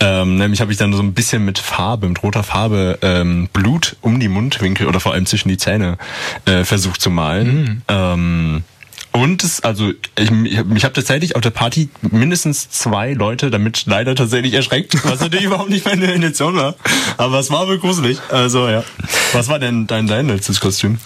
Ähm, 0.00 0.36
nämlich 0.36 0.60
habe 0.60 0.72
ich 0.72 0.78
dann 0.78 0.92
so 0.92 1.02
ein 1.02 1.14
bisschen 1.14 1.44
mit 1.44 1.58
Farbe, 1.58 2.08
mit 2.08 2.22
roter 2.22 2.42
Farbe, 2.42 2.98
ähm, 3.02 3.48
Blut 3.52 3.96
um 4.00 4.20
die 4.20 4.28
Mundwinkel 4.28 4.86
oder 4.86 5.00
vor 5.00 5.12
allem 5.12 5.26
zwischen 5.26 5.48
die 5.48 5.56
Zähne 5.56 5.98
äh, 6.44 6.64
versucht 6.64 7.00
zu 7.00 7.10
malen. 7.10 7.62
Mhm. 7.62 7.82
Ähm, 7.88 8.64
und 9.12 9.44
es, 9.44 9.60
also 9.60 9.90
ich, 10.18 10.30
ich, 10.30 10.84
habe 10.84 10.92
tatsächlich 10.92 11.36
auf 11.36 11.42
der 11.42 11.50
Party 11.50 11.90
mindestens 12.00 12.70
zwei 12.70 13.12
Leute 13.12 13.50
damit 13.50 13.84
leider 13.86 14.14
tatsächlich 14.14 14.54
erschreckt, 14.54 14.94
was 15.04 15.20
natürlich 15.20 15.44
überhaupt 15.46 15.68
nicht 15.68 15.84
meine 15.84 16.10
Intention 16.12 16.56
war. 16.56 16.74
Aber 17.18 17.38
es 17.38 17.50
war 17.50 17.66
wohl 17.66 17.78
gruselig. 17.78 18.18
Also 18.30 18.68
ja. 18.68 18.84
Was 19.32 19.48
war 19.48 19.58
denn 19.58 19.86
dein, 19.86 20.06
dein 20.06 20.28
letztes 20.28 20.60
Kostüm? 20.60 20.98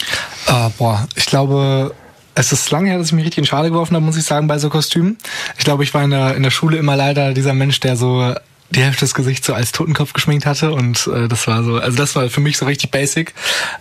Uh, 0.49 0.71
boah, 0.79 1.09
ich 1.17 1.27
glaube, 1.27 1.95
es 2.37 2.53
ist 2.53 2.71
lange 2.71 2.91
her, 2.91 2.99
dass 2.99 3.09
ich 3.09 3.13
mich 3.13 3.25
richtig 3.25 3.39
in 3.39 3.47
Schale 3.47 3.71
geworfen 3.71 3.97
habe, 3.97 4.05
muss 4.05 4.17
ich 4.17 4.25
sagen, 4.25 4.47
bei 4.47 4.59
so 4.59 4.71
Kostümen. 4.71 5.19
Ich 5.59 5.65
glaube, 5.65 5.83
ich 5.83 5.93
war 5.93 6.05
in 6.05 6.11
der, 6.11 6.37
in 6.37 6.45
der 6.45 6.51
Schule 6.51 6.77
immer 6.77 6.95
leider 6.95 7.35
dieser 7.35 7.55
Mensch, 7.55 7.81
der 7.81 7.97
so 7.97 8.35
die 8.71 8.83
Hälfte 8.83 9.01
des 9.01 9.15
Gesichts 9.15 9.47
so 9.47 9.55
als 9.55 9.73
Totenkopf 9.73 10.13
geschminkt 10.13 10.45
hatte 10.45 10.73
und 10.73 11.07
äh, 11.07 11.29
das 11.29 11.47
war 11.47 11.63
so, 11.63 11.77
also 11.77 11.97
das 11.97 12.17
war 12.17 12.29
für 12.29 12.41
mich 12.41 12.59
so 12.59 12.67
richtig 12.67 12.91
basic. 12.91 13.35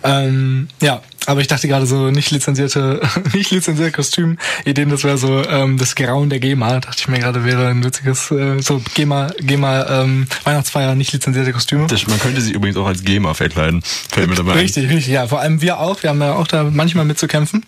Ähm, 0.04 0.68
ja, 0.80 1.02
aber 1.26 1.40
ich 1.40 1.46
dachte 1.46 1.68
gerade 1.68 1.86
so 1.86 2.10
nicht 2.10 2.30
lizenzierte, 2.30 3.00
nicht 3.32 3.50
lizenzierte 3.50 3.92
Kostüm, 3.92 4.38
Ideen, 4.64 4.90
das 4.90 5.04
wäre 5.04 5.18
so 5.18 5.44
ähm, 5.44 5.78
das 5.78 5.94
Grauen 5.94 6.30
der 6.30 6.40
GEMA, 6.40 6.80
dachte 6.80 6.96
ich 6.98 7.08
mir 7.08 7.18
gerade 7.18 7.44
wäre 7.44 7.68
ein 7.68 7.84
witziges, 7.84 8.30
äh, 8.30 8.60
so 8.60 8.82
GEMA, 8.94 9.32
GEMA 9.38 10.02
ähm, 10.02 10.26
Weihnachtsfeier, 10.44 10.94
nicht 10.94 11.12
lizenzierte 11.12 11.52
Kostüme. 11.52 11.86
Das, 11.86 12.06
man 12.06 12.18
könnte 12.18 12.40
sich 12.40 12.52
übrigens 12.52 12.76
auch 12.76 12.86
als 12.86 13.02
GEMA 13.02 13.34
verkleiden, 13.34 13.82
fällt 13.82 14.28
mir 14.28 14.36
dabei 14.36 14.52
Richtig, 14.52 14.88
richtig, 14.88 15.08
ja, 15.08 15.26
vor 15.26 15.40
allem 15.40 15.60
wir 15.60 15.80
auch, 15.80 16.02
wir 16.02 16.10
haben 16.10 16.20
ja 16.20 16.34
auch 16.34 16.46
da 16.46 16.64
manchmal 16.64 17.04
mitzukämpfen. 17.04 17.64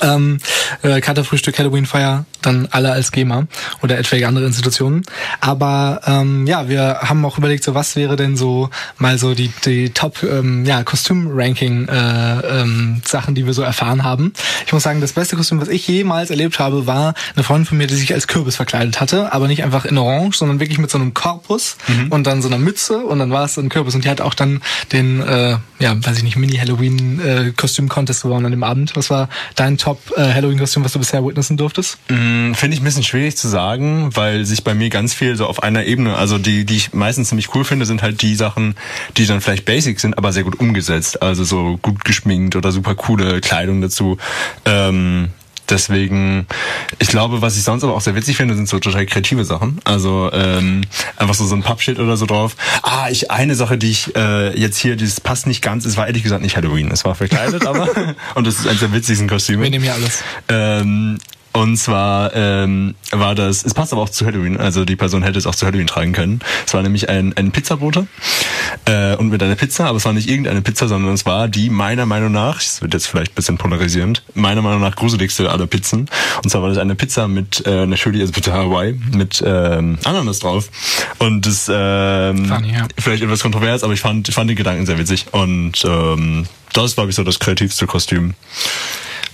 Ähm, 0.00 0.38
äh, 0.82 1.00
Katerfrühstück, 1.00 1.58
Halloween-Feier, 1.58 2.24
dann 2.46 2.68
alle 2.70 2.92
als 2.92 3.12
GEMA 3.12 3.46
oder 3.82 3.98
etwaige 3.98 4.26
andere 4.28 4.46
Institutionen. 4.46 5.02
Aber 5.40 6.00
ähm, 6.06 6.46
ja, 6.46 6.68
wir 6.68 7.00
haben 7.02 7.24
auch 7.24 7.38
überlegt, 7.38 7.64
so 7.64 7.74
was 7.74 7.96
wäre 7.96 8.16
denn 8.16 8.36
so 8.36 8.70
mal 8.98 9.18
so 9.18 9.34
die, 9.34 9.50
die 9.64 9.90
Top 9.90 10.22
ähm, 10.22 10.64
ja, 10.64 10.82
Kostüm-Ranking 10.82 11.88
äh, 11.88 12.60
ähm, 12.60 13.02
Sachen, 13.04 13.34
die 13.34 13.46
wir 13.46 13.54
so 13.54 13.62
erfahren 13.62 14.04
haben. 14.04 14.32
Ich 14.66 14.72
muss 14.72 14.82
sagen, 14.82 15.00
das 15.00 15.12
beste 15.12 15.36
Kostüm, 15.36 15.60
was 15.60 15.68
ich 15.68 15.86
jemals 15.88 16.30
erlebt 16.30 16.58
habe, 16.58 16.86
war 16.86 17.14
eine 17.34 17.44
Freundin 17.44 17.66
von 17.66 17.78
mir, 17.78 17.86
die 17.86 17.94
sich 17.94 18.12
als 18.12 18.26
Kürbis 18.26 18.56
verkleidet 18.56 19.00
hatte, 19.00 19.32
aber 19.32 19.48
nicht 19.48 19.64
einfach 19.64 19.84
in 19.84 19.98
Orange, 19.98 20.38
sondern 20.38 20.60
wirklich 20.60 20.78
mit 20.78 20.90
so 20.90 20.98
einem 20.98 21.14
Korpus 21.14 21.76
mhm. 21.88 22.08
und 22.08 22.26
dann 22.26 22.42
so 22.42 22.48
einer 22.48 22.58
Mütze 22.58 22.98
und 22.98 23.18
dann 23.18 23.30
war 23.30 23.44
es 23.44 23.56
ein 23.58 23.68
Kürbis. 23.68 23.94
Und 23.94 24.04
die 24.04 24.10
hat 24.10 24.20
auch 24.20 24.34
dann 24.34 24.62
den, 24.92 25.20
äh, 25.22 25.56
ja, 25.78 25.96
weiß 26.04 26.18
ich 26.18 26.24
nicht, 26.24 26.36
Mini-Halloween-Kostüm-Contest 26.36 28.24
äh, 28.24 28.28
gewonnen 28.28 28.46
an 28.46 28.52
dem 28.52 28.64
Abend. 28.64 28.96
Was 28.96 29.10
war 29.10 29.28
dein 29.54 29.78
Top-Halloween-Kostüm, 29.78 30.84
was 30.84 30.92
du 30.92 30.98
bisher 30.98 31.24
witnessen 31.24 31.56
durftest? 31.56 31.98
Mm, 32.32 32.54
Finde 32.54 32.74
ich 32.74 32.80
ein 32.80 32.84
bisschen 32.84 33.02
schwierig 33.02 33.36
zu 33.36 33.48
sagen, 33.48 34.10
weil 34.14 34.44
sich 34.44 34.64
bei 34.64 34.74
mir 34.74 34.88
ganz 34.88 35.14
viel 35.14 35.36
so 35.36 35.46
auf 35.46 35.62
einer 35.62 35.84
Ebene, 35.84 36.16
also 36.16 36.38
die, 36.38 36.64
die 36.64 36.76
ich 36.76 36.92
meistens 36.92 37.28
ziemlich 37.28 37.54
cool 37.54 37.64
finde, 37.64 37.86
sind 37.86 38.02
halt 38.02 38.22
die 38.22 38.34
Sachen, 38.34 38.74
die 39.16 39.26
dann 39.26 39.40
vielleicht 39.40 39.64
basic 39.64 40.00
sind, 40.00 40.18
aber 40.18 40.32
sehr 40.32 40.44
gut 40.44 40.58
umgesetzt. 40.60 41.22
Also 41.22 41.44
so 41.44 41.78
gut 41.80 42.04
geschminkt 42.04 42.56
oder 42.56 42.72
super 42.72 42.94
coole 42.94 43.40
Kleidung 43.40 43.80
dazu. 43.80 44.18
Ähm, 44.64 45.28
Deswegen, 45.68 46.46
ich 46.98 47.08
glaube, 47.08 47.40
was 47.40 47.56
ich 47.56 47.62
sonst 47.62 47.84
aber 47.84 47.94
auch 47.94 48.00
sehr 48.00 48.14
witzig 48.14 48.36
finde, 48.36 48.54
sind 48.54 48.68
so 48.68 48.78
total 48.78 49.06
kreative 49.06 49.44
Sachen. 49.44 49.80
Also 49.84 50.28
ähm, 50.32 50.82
einfach 51.16 51.34
so 51.34 51.46
so 51.46 51.54
ein 51.54 51.62
Pappschild 51.62 51.98
oder 51.98 52.16
so 52.16 52.26
drauf. 52.26 52.56
Ah, 52.82 53.08
ich 53.10 53.30
eine 53.30 53.54
Sache, 53.54 53.78
die 53.78 53.90
ich 53.90 54.14
äh, 54.14 54.58
jetzt 54.58 54.76
hier, 54.76 54.96
das 54.96 55.20
passt 55.20 55.46
nicht 55.46 55.62
ganz. 55.62 55.86
Es 55.86 55.96
war 55.96 56.06
ehrlich 56.06 56.24
gesagt 56.24 56.42
nicht 56.42 56.56
Halloween. 56.56 56.90
Es 56.90 57.04
war 57.04 57.14
verkleidet, 57.14 57.66
aber 57.66 57.88
und 58.34 58.46
das 58.46 58.58
ist 58.58 58.66
eines 58.66 58.80
der 58.80 58.92
witzigsten 58.92 59.28
Kostüme. 59.28 59.62
Wir 59.62 59.70
nehmen 59.70 59.84
ja 59.84 59.94
alles. 59.94 60.22
Ähm, 60.48 61.18
und 61.52 61.76
zwar 61.76 62.34
ähm, 62.34 62.94
war 63.10 63.34
das, 63.34 63.64
es 63.64 63.74
passt 63.74 63.92
aber 63.92 64.02
auch 64.02 64.08
zu 64.08 64.24
Halloween, 64.24 64.56
also 64.56 64.84
die 64.84 64.96
Person 64.96 65.22
hätte 65.22 65.38
es 65.38 65.46
auch 65.46 65.54
zu 65.54 65.66
Halloween 65.66 65.86
tragen 65.86 66.12
können. 66.12 66.40
Es 66.66 66.72
war 66.72 66.82
nämlich 66.82 67.08
ein, 67.08 67.36
ein 67.36 67.52
Pizzabote 67.52 68.06
äh, 68.86 69.16
und 69.16 69.28
mit 69.28 69.42
einer 69.42 69.54
Pizza, 69.54 69.86
aber 69.86 69.98
es 69.98 70.04
war 70.04 70.12
nicht 70.12 70.28
irgendeine 70.28 70.62
Pizza, 70.62 70.88
sondern 70.88 71.12
es 71.12 71.26
war 71.26 71.48
die 71.48 71.68
meiner 71.68 72.06
Meinung 72.06 72.32
nach, 72.32 72.60
es 72.60 72.80
wird 72.80 72.94
jetzt 72.94 73.06
vielleicht 73.06 73.32
ein 73.32 73.34
bisschen 73.34 73.58
polarisierend, 73.58 74.22
meiner 74.34 74.62
Meinung 74.62 74.80
nach 74.80 74.96
gruseligste 74.96 75.50
aller 75.50 75.66
Pizzen. 75.66 76.08
Und 76.42 76.50
zwar 76.50 76.62
war 76.62 76.70
das 76.70 76.78
eine 76.78 76.94
Pizza 76.94 77.28
mit 77.28 77.64
äh, 77.66 77.86
natürlich, 77.86 78.22
also 78.22 78.32
Pizza 78.32 78.52
Hawaii, 78.52 78.98
mit 79.12 79.42
ähm, 79.44 79.98
Ananas 80.04 80.38
drauf. 80.38 80.70
Und 81.18 81.46
das 81.46 81.70
ähm, 81.72 82.46
Funny, 82.46 82.72
ja. 82.72 82.88
vielleicht 82.98 83.22
etwas 83.22 83.42
kontrovers, 83.42 83.84
aber 83.84 83.92
ich 83.92 84.00
fand, 84.00 84.28
fand 84.28 84.48
den 84.48 84.56
Gedanken 84.56 84.86
sehr 84.86 84.98
witzig. 84.98 85.26
Und 85.32 85.84
ähm, 85.84 86.46
das 86.72 86.96
war, 86.96 87.04
glaube 87.04 87.10
ich, 87.10 87.16
so 87.16 87.24
das 87.24 87.38
kreativste 87.38 87.86
Kostüm. 87.86 88.34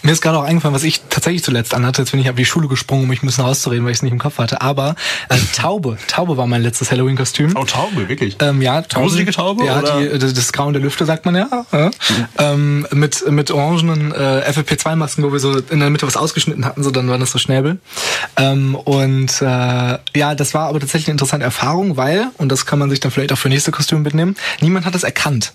Mir 0.02 0.12
ist 0.12 0.22
gerade 0.22 0.38
auch 0.38 0.44
eingefallen, 0.44 0.74
was 0.74 0.84
ich 0.84 1.02
tatsächlich 1.10 1.42
zuletzt 1.42 1.74
anhatte. 1.74 2.02
Jetzt 2.02 2.12
bin 2.12 2.20
ich 2.20 2.30
auf 2.30 2.36
die 2.36 2.44
Schule 2.44 2.68
gesprungen, 2.68 3.04
um 3.04 3.08
mich 3.08 3.22
ein 3.22 3.26
bisschen 3.26 3.44
rauszureden, 3.44 3.84
weil 3.84 3.92
ich 3.92 3.98
es 3.98 4.02
nicht 4.02 4.12
im 4.12 4.18
Kopf 4.18 4.38
hatte. 4.38 4.60
Aber 4.60 4.94
äh, 5.28 5.36
Taube. 5.56 5.98
Taube 6.06 6.36
war 6.36 6.46
mein 6.46 6.62
letztes 6.62 6.90
Halloween-Kostüm. 6.90 7.54
Oh, 7.56 7.64
Taube, 7.64 8.08
wirklich? 8.08 8.36
Ähm, 8.40 8.62
ja, 8.62 8.82
Taube. 8.82 9.04
Gruselige 9.06 9.32
Taube? 9.32 9.64
Ja, 9.64 9.78
oder? 9.78 10.00
Die, 10.00 10.18
das, 10.18 10.34
das 10.34 10.52
Grauen 10.52 10.72
der 10.72 10.82
Lüfte, 10.82 11.04
sagt 11.04 11.24
man 11.24 11.34
ja. 11.34 11.48
ja. 11.72 11.86
Mhm. 11.86 11.92
Ähm, 12.38 12.86
mit, 12.92 13.30
mit 13.30 13.50
orangenen 13.50 14.12
äh, 14.12 14.50
FFP2-Masken, 14.50 15.24
wo 15.24 15.32
wir 15.32 15.40
so 15.40 15.58
in 15.58 15.80
der 15.80 15.90
Mitte 15.90 16.06
was 16.06 16.16
ausgeschnitten 16.16 16.64
hatten, 16.64 16.82
so 16.82 16.90
dann 16.90 17.08
waren 17.08 17.20
das 17.20 17.32
so 17.32 17.38
Schnäbel. 17.38 17.78
Ähm, 18.36 18.74
und 18.74 19.42
äh, 19.42 19.44
ja, 19.44 20.34
das 20.34 20.54
war 20.54 20.68
aber 20.68 20.80
tatsächlich 20.80 21.08
eine 21.08 21.14
interessante 21.14 21.44
Erfahrung, 21.44 21.96
weil, 21.96 22.28
und 22.38 22.50
das 22.50 22.66
kann 22.66 22.78
man 22.78 22.90
sich 22.90 23.00
dann 23.00 23.10
vielleicht 23.10 23.32
auch 23.32 23.38
für 23.38 23.48
nächste 23.48 23.72
Kostüme 23.72 24.00
mitnehmen, 24.00 24.36
niemand 24.60 24.86
hat 24.86 24.94
es 24.94 25.02
erkannt. 25.02 25.52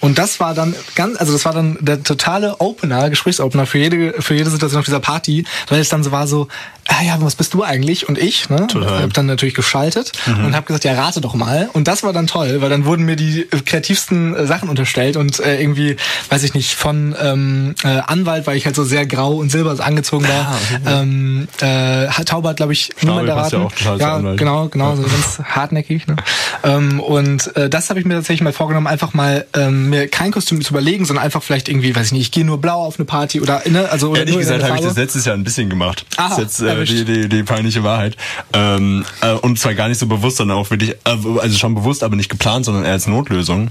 Und 0.00 0.18
das 0.18 0.40
war 0.40 0.54
dann 0.54 0.74
ganz, 0.94 1.18
also 1.18 1.32
das 1.32 1.44
war 1.44 1.52
dann 1.52 1.78
der 1.80 2.02
totale 2.02 2.60
Opener, 2.60 3.10
Gesprächsopener 3.10 3.66
für 3.66 3.78
jede, 3.78 4.22
für 4.22 4.34
jede 4.34 4.50
Situation 4.50 4.80
auf 4.80 4.84
dieser 4.84 5.00
Party, 5.00 5.44
weil 5.68 5.80
es 5.80 5.88
dann 5.88 6.02
so 6.02 6.12
war 6.12 6.26
so, 6.26 6.48
ah 6.88 7.02
ja, 7.02 7.16
was 7.20 7.34
bist 7.36 7.54
du 7.54 7.62
eigentlich? 7.62 8.08
Und 8.08 8.18
ich, 8.18 8.50
ne? 8.50 8.66
Total. 8.66 9.02
Hab 9.02 9.12
dann 9.14 9.26
natürlich 9.26 9.54
geschaltet 9.54 10.12
mhm. 10.26 10.46
und 10.46 10.56
habe 10.56 10.66
gesagt, 10.66 10.84
ja, 10.84 10.92
rate 10.94 11.20
doch 11.20 11.34
mal. 11.34 11.70
Und 11.72 11.88
das 11.88 12.02
war 12.02 12.12
dann 12.12 12.26
toll, 12.26 12.60
weil 12.60 12.70
dann 12.70 12.84
wurden 12.84 13.04
mir 13.04 13.16
die 13.16 13.46
kreativsten 13.64 14.34
äh, 14.34 14.46
Sachen 14.46 14.68
unterstellt 14.68 15.16
und 15.16 15.40
äh, 15.40 15.60
irgendwie, 15.60 15.96
weiß 16.28 16.42
ich 16.42 16.54
nicht, 16.54 16.74
von 16.74 17.14
ähm, 17.20 17.74
äh, 17.84 17.88
Anwalt, 17.88 18.46
weil 18.46 18.56
ich 18.56 18.66
halt 18.66 18.76
so 18.76 18.84
sehr 18.84 19.06
grau 19.06 19.34
und 19.36 19.50
silber 19.50 19.74
angezogen 19.84 20.26
war. 20.28 20.54
Ah, 20.84 21.00
ähm, 21.00 21.48
äh, 21.60 22.06
Taube 22.24 22.48
hat, 22.48 22.56
glaube 22.56 22.72
ich, 22.72 22.90
niemand 23.02 23.28
erraten. 23.28 23.68
Ja, 23.84 23.96
ja 23.96 24.18
genau, 24.34 24.68
genau, 24.68 24.96
so 24.96 25.02
ganz 25.02 25.40
hartnäckig. 25.44 26.06
Ne? 26.06 26.16
Ähm, 26.62 27.00
und 27.00 27.54
äh, 27.56 27.68
das 27.68 27.90
habe 27.90 28.00
ich 28.00 28.06
mir 28.06 28.14
tatsächlich 28.14 28.42
mal 28.42 28.52
vorgenommen, 28.52 28.86
einfach 28.86 29.14
mal 29.14 29.46
ähm, 29.54 29.90
mir 29.90 30.08
kein 30.08 30.32
Kostüm 30.32 30.62
zu 30.62 30.72
überlegen, 30.72 31.04
sondern 31.04 31.24
einfach 31.24 31.42
vielleicht 31.42 31.68
irgendwie, 31.68 31.94
weiß 31.94 32.06
ich 32.06 32.12
nicht, 32.12 32.22
ich 32.22 32.32
gehe 32.32 32.44
nur 32.44 32.60
blau 32.60 32.84
auf 32.84 32.98
eine 32.98 33.04
Party 33.04 33.40
oder 33.40 33.62
ne, 33.66 33.88
also 33.90 34.10
oder 34.10 34.20
Ehrlich 34.20 34.38
gesagt 34.38 34.62
habe 34.62 34.76
ich 34.76 34.84
das 34.84 34.96
letztes 34.96 35.24
Jahr 35.24 35.36
ein 35.36 35.44
bisschen 35.44 35.68
gemacht. 35.68 36.06
Aha, 36.16 36.28
das 36.28 36.38
ist 36.38 36.60
jetzt 36.60 36.60
äh, 36.60 36.73
die, 36.82 37.04
die, 37.04 37.28
die 37.28 37.42
peinliche 37.42 37.84
Wahrheit. 37.84 38.16
Ähm, 38.52 39.04
äh, 39.20 39.32
und 39.32 39.58
zwar 39.58 39.74
gar 39.74 39.88
nicht 39.88 39.98
so 39.98 40.06
bewusst, 40.06 40.38
sondern 40.38 40.56
auch 40.56 40.70
wirklich, 40.70 40.90
äh, 40.90 41.16
also 41.40 41.58
schon 41.58 41.74
bewusst, 41.74 42.02
aber 42.02 42.16
nicht 42.16 42.28
geplant, 42.28 42.64
sondern 42.64 42.84
eher 42.84 42.92
als 42.92 43.06
Notlösung. 43.06 43.70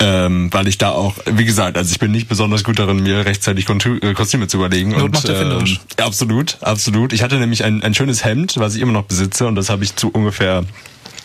Ähm, 0.00 0.52
weil 0.52 0.68
ich 0.68 0.78
da 0.78 0.90
auch, 0.90 1.14
wie 1.26 1.44
gesagt, 1.44 1.76
also 1.76 1.90
ich 1.90 1.98
bin 1.98 2.12
nicht 2.12 2.28
besonders 2.28 2.64
gut 2.64 2.78
darin, 2.78 3.02
mir 3.02 3.24
rechtzeitig 3.24 3.66
äh, 3.68 4.14
Kostüme 4.14 4.48
zu 4.48 4.58
überlegen. 4.58 4.90
Not 4.90 5.24
und, 5.24 5.28
ähm, 5.28 5.78
absolut, 5.96 6.58
absolut. 6.60 7.12
Ich 7.12 7.22
hatte 7.22 7.36
nämlich 7.36 7.64
ein, 7.64 7.82
ein 7.82 7.94
schönes 7.94 8.24
Hemd, 8.24 8.56
was 8.58 8.74
ich 8.74 8.82
immer 8.82 8.92
noch 8.92 9.04
besitze, 9.04 9.46
und 9.46 9.54
das 9.54 9.70
habe 9.70 9.84
ich 9.84 9.96
zu 9.96 10.10
ungefähr 10.10 10.64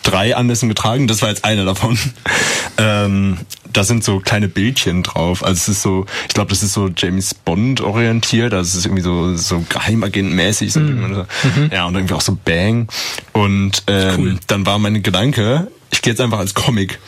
drei 0.02 0.36
Anlässen 0.36 0.68
getragen. 0.68 1.08
Das 1.08 1.22
war 1.22 1.30
jetzt 1.30 1.44
einer 1.44 1.64
davon. 1.64 1.98
ähm, 2.78 3.38
da 3.74 3.84
sind 3.84 4.04
so 4.04 4.20
kleine 4.20 4.48
Bildchen 4.48 5.02
drauf. 5.02 5.44
Also 5.44 5.58
es 5.58 5.68
ist 5.68 5.82
so, 5.82 6.06
ich 6.28 6.34
glaube, 6.34 6.50
das 6.50 6.62
ist 6.62 6.72
so 6.72 6.88
James 6.96 7.34
Bond 7.34 7.80
orientiert. 7.80 8.54
Also 8.54 8.68
es 8.68 8.74
ist 8.76 8.86
irgendwie 8.86 9.02
so 9.02 9.36
so 9.36 9.64
Geheimagent-mäßig. 9.68 10.76
Mhm. 10.76 11.26
mhm. 11.42 11.70
Ja 11.72 11.86
und 11.86 11.94
irgendwie 11.94 12.14
auch 12.14 12.20
so 12.20 12.38
Bang. 12.42 12.88
Und 13.32 13.82
ähm, 13.86 14.14
cool. 14.18 14.38
dann 14.46 14.64
war 14.64 14.78
mein 14.78 15.02
Gedanke, 15.02 15.68
ich 15.90 16.02
gehe 16.02 16.12
jetzt 16.12 16.20
einfach 16.20 16.38
als 16.38 16.54
Comic. 16.54 16.98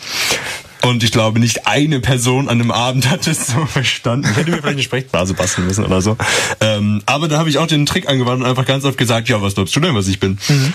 Und 0.82 1.02
ich 1.02 1.10
glaube, 1.10 1.40
nicht 1.40 1.66
eine 1.66 1.98
Person 1.98 2.48
an 2.48 2.58
dem 2.58 2.70
Abend 2.70 3.10
hat 3.10 3.26
es 3.26 3.48
so 3.48 3.66
verstanden. 3.66 4.28
Ich 4.30 4.36
hätte 4.36 4.50
mir 4.50 4.58
vielleicht 4.58 4.74
eine 4.74 4.82
Sprechblase 4.82 5.34
basteln 5.34 5.66
müssen 5.66 5.84
oder 5.84 6.00
so. 6.00 6.16
Ähm, 6.60 7.02
aber 7.06 7.26
da 7.26 7.38
habe 7.38 7.48
ich 7.48 7.58
auch 7.58 7.66
den 7.66 7.86
Trick 7.86 8.08
angewandt 8.08 8.42
und 8.42 8.48
einfach 8.48 8.66
ganz 8.66 8.84
oft 8.84 8.96
gesagt, 8.96 9.28
ja, 9.28 9.42
was 9.42 9.54
glaubst 9.54 9.74
du 9.74 9.80
denn, 9.80 9.94
was 9.94 10.06
ich 10.06 10.20
bin? 10.20 10.38
Mhm. 10.48 10.74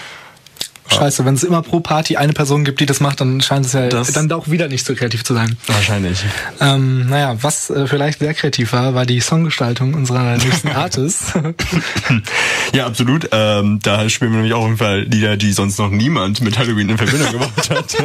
Scheiße, 0.88 1.24
wenn 1.26 1.36
es 1.36 1.44
immer 1.44 1.62
pro 1.62 1.80
Party 1.80 2.18
eine 2.18 2.34
Person 2.34 2.66
gibt, 2.66 2.80
die 2.80 2.86
das 2.86 3.00
macht, 3.00 3.22
dann 3.22 3.40
scheint 3.42 3.66
es 3.66 3.74
ja 3.74 3.88
das 3.88 4.12
dann 4.12 4.32
auch 4.32 4.50
wieder 4.50 4.68
nicht 4.68 4.86
so 4.86 4.94
kreativ 4.94 5.24
zu 5.24 5.34
sein. 5.34 5.58
Wahrscheinlich. 5.68 6.24
Ähm, 6.60 7.08
naja, 7.08 7.38
was 7.42 7.70
äh, 7.70 7.88
vielleicht 7.88 8.20
sehr 8.20 8.34
kreativ 8.34 8.74
war, 8.74 8.94
war 8.94 9.06
die 9.06 9.22
Songgestaltung 9.22 9.94
unserer 9.94 10.38
nächsten 10.38 10.68
Artists. 10.76 11.34
ja, 12.74 12.86
absolut. 12.86 13.30
Ähm, 13.32 13.80
da 13.82 14.10
spielen 14.10 14.32
wir 14.32 14.38
nämlich 14.38 14.54
auch 14.54 14.62
auf 14.62 14.66
jeden 14.66 14.78
Fall 14.78 15.02
Lieder, 15.04 15.38
die 15.38 15.54
sonst 15.54 15.80
noch 15.80 15.90
niemand 15.90 16.42
mit 16.42 16.58
Halloween 16.58 16.90
in 16.90 16.98
Verbindung 16.98 17.32
gebracht 17.32 17.70
hat. 17.70 17.96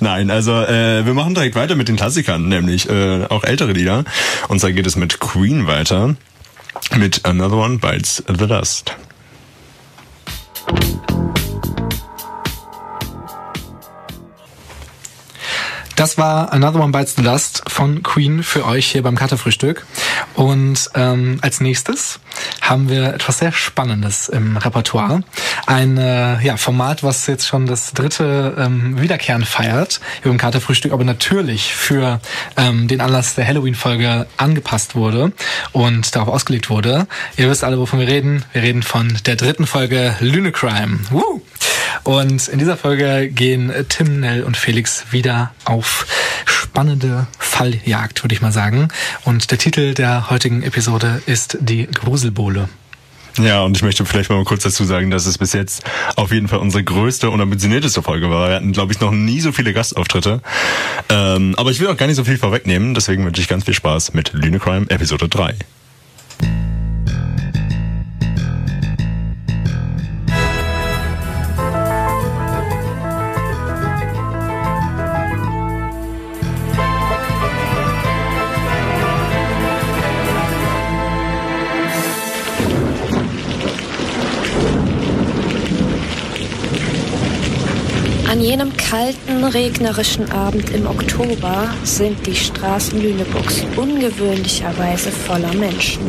Nein, 0.00 0.30
also 0.30 0.52
äh, 0.52 1.06
wir 1.06 1.14
machen 1.14 1.34
direkt 1.34 1.54
weiter 1.54 1.76
mit 1.76 1.88
den 1.88 1.96
Klassikern, 1.96 2.48
nämlich 2.48 2.88
äh, 2.88 3.26
auch 3.28 3.44
ältere 3.44 3.72
Lieder. 3.72 4.04
Und 4.48 4.60
zwar 4.60 4.72
geht 4.72 4.86
es 4.86 4.96
mit 4.96 5.20
Queen 5.20 5.66
weiter 5.66 6.16
mit 6.96 7.24
Another 7.24 7.56
One 7.56 7.78
Bites 7.78 8.22
the 8.26 8.46
Dust. 8.46 8.96
Das 16.00 16.16
war 16.16 16.50
Another 16.50 16.80
One 16.80 16.92
Bites 16.92 17.14
the 17.16 17.22
Dust 17.22 17.62
von 17.68 18.02
Queen 18.02 18.42
für 18.42 18.64
euch 18.64 18.90
hier 18.90 19.02
beim 19.02 19.16
Katerfrühstück. 19.16 19.84
Und 20.32 20.88
ähm, 20.94 21.36
als 21.42 21.60
nächstes 21.60 22.20
haben 22.60 22.88
wir 22.88 23.14
etwas 23.14 23.38
sehr 23.38 23.52
Spannendes 23.52 24.28
im 24.28 24.56
Repertoire. 24.56 25.22
Ein 25.66 25.98
äh, 25.98 26.40
ja, 26.42 26.56
Format, 26.56 27.02
was 27.02 27.26
jetzt 27.26 27.46
schon 27.46 27.66
das 27.66 27.92
dritte 27.92 28.54
ähm, 28.58 29.00
Wiederkehren 29.00 29.44
feiert 29.44 30.00
hier 30.22 30.30
beim 30.30 30.38
Katerfrühstück, 30.38 30.92
aber 30.92 31.04
natürlich 31.04 31.74
für 31.74 32.20
ähm, 32.56 32.88
den 32.88 33.00
Anlass 33.00 33.34
der 33.34 33.46
Halloween-Folge 33.46 34.26
angepasst 34.36 34.94
wurde 34.94 35.32
und 35.72 36.14
darauf 36.14 36.28
ausgelegt 36.28 36.70
wurde. 36.70 37.06
Ihr 37.36 37.50
wisst 37.50 37.64
alle, 37.64 37.78
wovon 37.78 38.00
wir 38.00 38.08
reden. 38.08 38.44
Wir 38.52 38.62
reden 38.62 38.82
von 38.82 39.18
der 39.26 39.36
dritten 39.36 39.66
Folge 39.66 40.14
Lüne 40.20 40.52
Crime. 40.52 41.00
Woo! 41.10 41.42
Und 42.04 42.48
in 42.48 42.58
dieser 42.58 42.76
Folge 42.76 43.28
gehen 43.28 43.72
Tim, 43.88 44.20
Nell 44.20 44.42
und 44.42 44.56
Felix 44.56 45.06
wieder 45.10 45.52
auf 45.64 46.06
spannende 46.44 47.26
Falljagd, 47.38 48.22
würde 48.24 48.34
ich 48.34 48.40
mal 48.40 48.52
sagen. 48.52 48.88
Und 49.24 49.50
der 49.50 49.58
Titel 49.58 49.94
der 49.94 50.30
heutigen 50.30 50.62
Episode 50.62 51.22
ist 51.26 51.58
die 51.60 51.88
Gruselbohle. 52.30 52.68
Ja, 53.38 53.62
und 53.62 53.76
ich 53.76 53.82
möchte 53.82 54.04
vielleicht 54.04 54.28
mal 54.28 54.42
kurz 54.44 54.64
dazu 54.64 54.84
sagen, 54.84 55.10
dass 55.10 55.24
es 55.24 55.38
bis 55.38 55.52
jetzt 55.52 55.84
auf 56.16 56.32
jeden 56.32 56.48
Fall 56.48 56.58
unsere 56.58 56.82
größte 56.82 57.30
und 57.30 57.40
ambitionierteste 57.40 58.02
Folge 58.02 58.28
war. 58.28 58.48
Wir 58.48 58.56
hatten, 58.56 58.72
glaube 58.72 58.92
ich, 58.92 59.00
noch 59.00 59.12
nie 59.12 59.40
so 59.40 59.52
viele 59.52 59.72
Gastauftritte. 59.72 60.42
Ähm, 61.08 61.54
aber 61.56 61.70
ich 61.70 61.78
will 61.80 61.86
auch 61.88 61.96
gar 61.96 62.06
nicht 62.06 62.16
so 62.16 62.24
viel 62.24 62.38
vorwegnehmen, 62.38 62.92
deswegen 62.92 63.24
wünsche 63.24 63.40
ich 63.40 63.48
ganz 63.48 63.64
viel 63.64 63.74
Spaß 63.74 64.14
mit 64.14 64.32
Lüne 64.32 64.58
Crime 64.58 64.90
Episode 64.90 65.28
3. 65.28 65.54
kalten, 88.90 89.44
regnerischen 89.44 90.32
Abend 90.32 90.70
im 90.70 90.84
Oktober 90.88 91.72
sind 91.84 92.26
die 92.26 92.34
Straßen 92.34 93.00
Lüneburgs 93.00 93.62
ungewöhnlicherweise 93.76 95.12
voller 95.12 95.54
Menschen. 95.54 96.02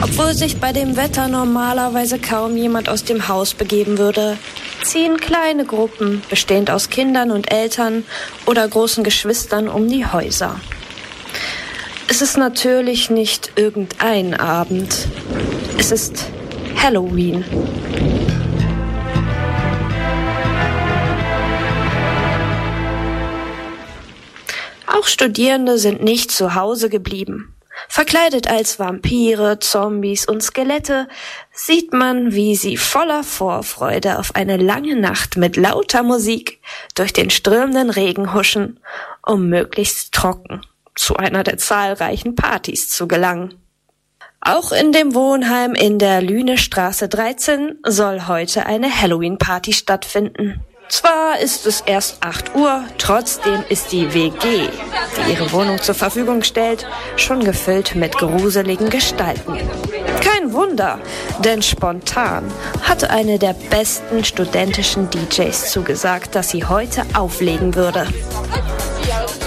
Obwohl 0.00 0.32
sich 0.32 0.56
bei 0.56 0.72
dem 0.72 0.96
Wetter 0.96 1.28
normalerweise 1.28 2.18
kaum 2.18 2.56
jemand 2.56 2.88
aus 2.88 3.04
dem 3.04 3.28
Haus 3.28 3.52
begeben 3.52 3.98
würde, 3.98 4.38
ziehen 4.82 5.18
kleine 5.18 5.66
Gruppen, 5.66 6.22
bestehend 6.30 6.70
aus 6.70 6.88
Kindern 6.88 7.30
und 7.30 7.52
Eltern 7.52 8.04
oder 8.46 8.66
großen 8.66 9.04
Geschwistern, 9.04 9.68
um 9.68 9.88
die 9.88 10.06
Häuser. 10.06 10.58
Es 12.08 12.22
ist 12.22 12.38
natürlich 12.38 13.10
nicht 13.10 13.52
irgendein 13.56 14.32
Abend. 14.32 15.06
Es 15.76 15.92
ist 15.92 16.30
Halloween. 16.82 17.44
Auch 25.02 25.08
Studierende 25.08 25.78
sind 25.78 26.00
nicht 26.00 26.30
zu 26.30 26.54
Hause 26.54 26.88
geblieben. 26.88 27.56
Verkleidet 27.88 28.48
als 28.48 28.78
Vampire, 28.78 29.58
Zombies 29.58 30.28
und 30.28 30.44
Skelette 30.44 31.08
sieht 31.52 31.92
man, 31.92 32.34
wie 32.34 32.54
sie 32.54 32.76
voller 32.76 33.24
Vorfreude 33.24 34.20
auf 34.20 34.36
eine 34.36 34.58
lange 34.58 34.94
Nacht 34.94 35.36
mit 35.36 35.56
lauter 35.56 36.04
Musik 36.04 36.60
durch 36.94 37.12
den 37.12 37.30
strömenden 37.30 37.90
Regen 37.90 38.32
huschen, 38.32 38.78
um 39.26 39.48
möglichst 39.48 40.14
trocken 40.14 40.64
zu 40.94 41.16
einer 41.16 41.42
der 41.42 41.58
zahlreichen 41.58 42.36
Partys 42.36 42.88
zu 42.88 43.08
gelangen. 43.08 43.54
Auch 44.40 44.70
in 44.70 44.92
dem 44.92 45.16
Wohnheim 45.16 45.74
in 45.74 45.98
der 45.98 46.22
Lünestraße 46.22 47.08
13 47.08 47.80
soll 47.84 48.28
heute 48.28 48.66
eine 48.66 48.88
Halloween-Party 48.88 49.72
stattfinden. 49.72 50.64
Zwar 50.92 51.38
ist 51.38 51.64
es 51.64 51.80
erst 51.80 52.18
8 52.20 52.54
Uhr, 52.54 52.84
trotzdem 52.98 53.64
ist 53.70 53.92
die 53.92 54.12
WG, 54.12 54.68
die 55.16 55.32
ihre 55.32 55.50
Wohnung 55.50 55.80
zur 55.80 55.94
Verfügung 55.94 56.42
stellt, 56.42 56.86
schon 57.16 57.42
gefüllt 57.42 57.94
mit 57.94 58.18
gruseligen 58.18 58.90
Gestalten. 58.90 59.56
Kein 60.20 60.52
Wunder, 60.52 60.98
denn 61.42 61.62
spontan 61.62 62.52
hatte 62.82 63.08
eine 63.08 63.38
der 63.38 63.54
besten 63.70 64.22
studentischen 64.22 65.08
DJs 65.08 65.70
zugesagt, 65.70 66.34
dass 66.34 66.50
sie 66.50 66.66
heute 66.66 67.06
auflegen 67.14 67.74
würde. 67.74 68.06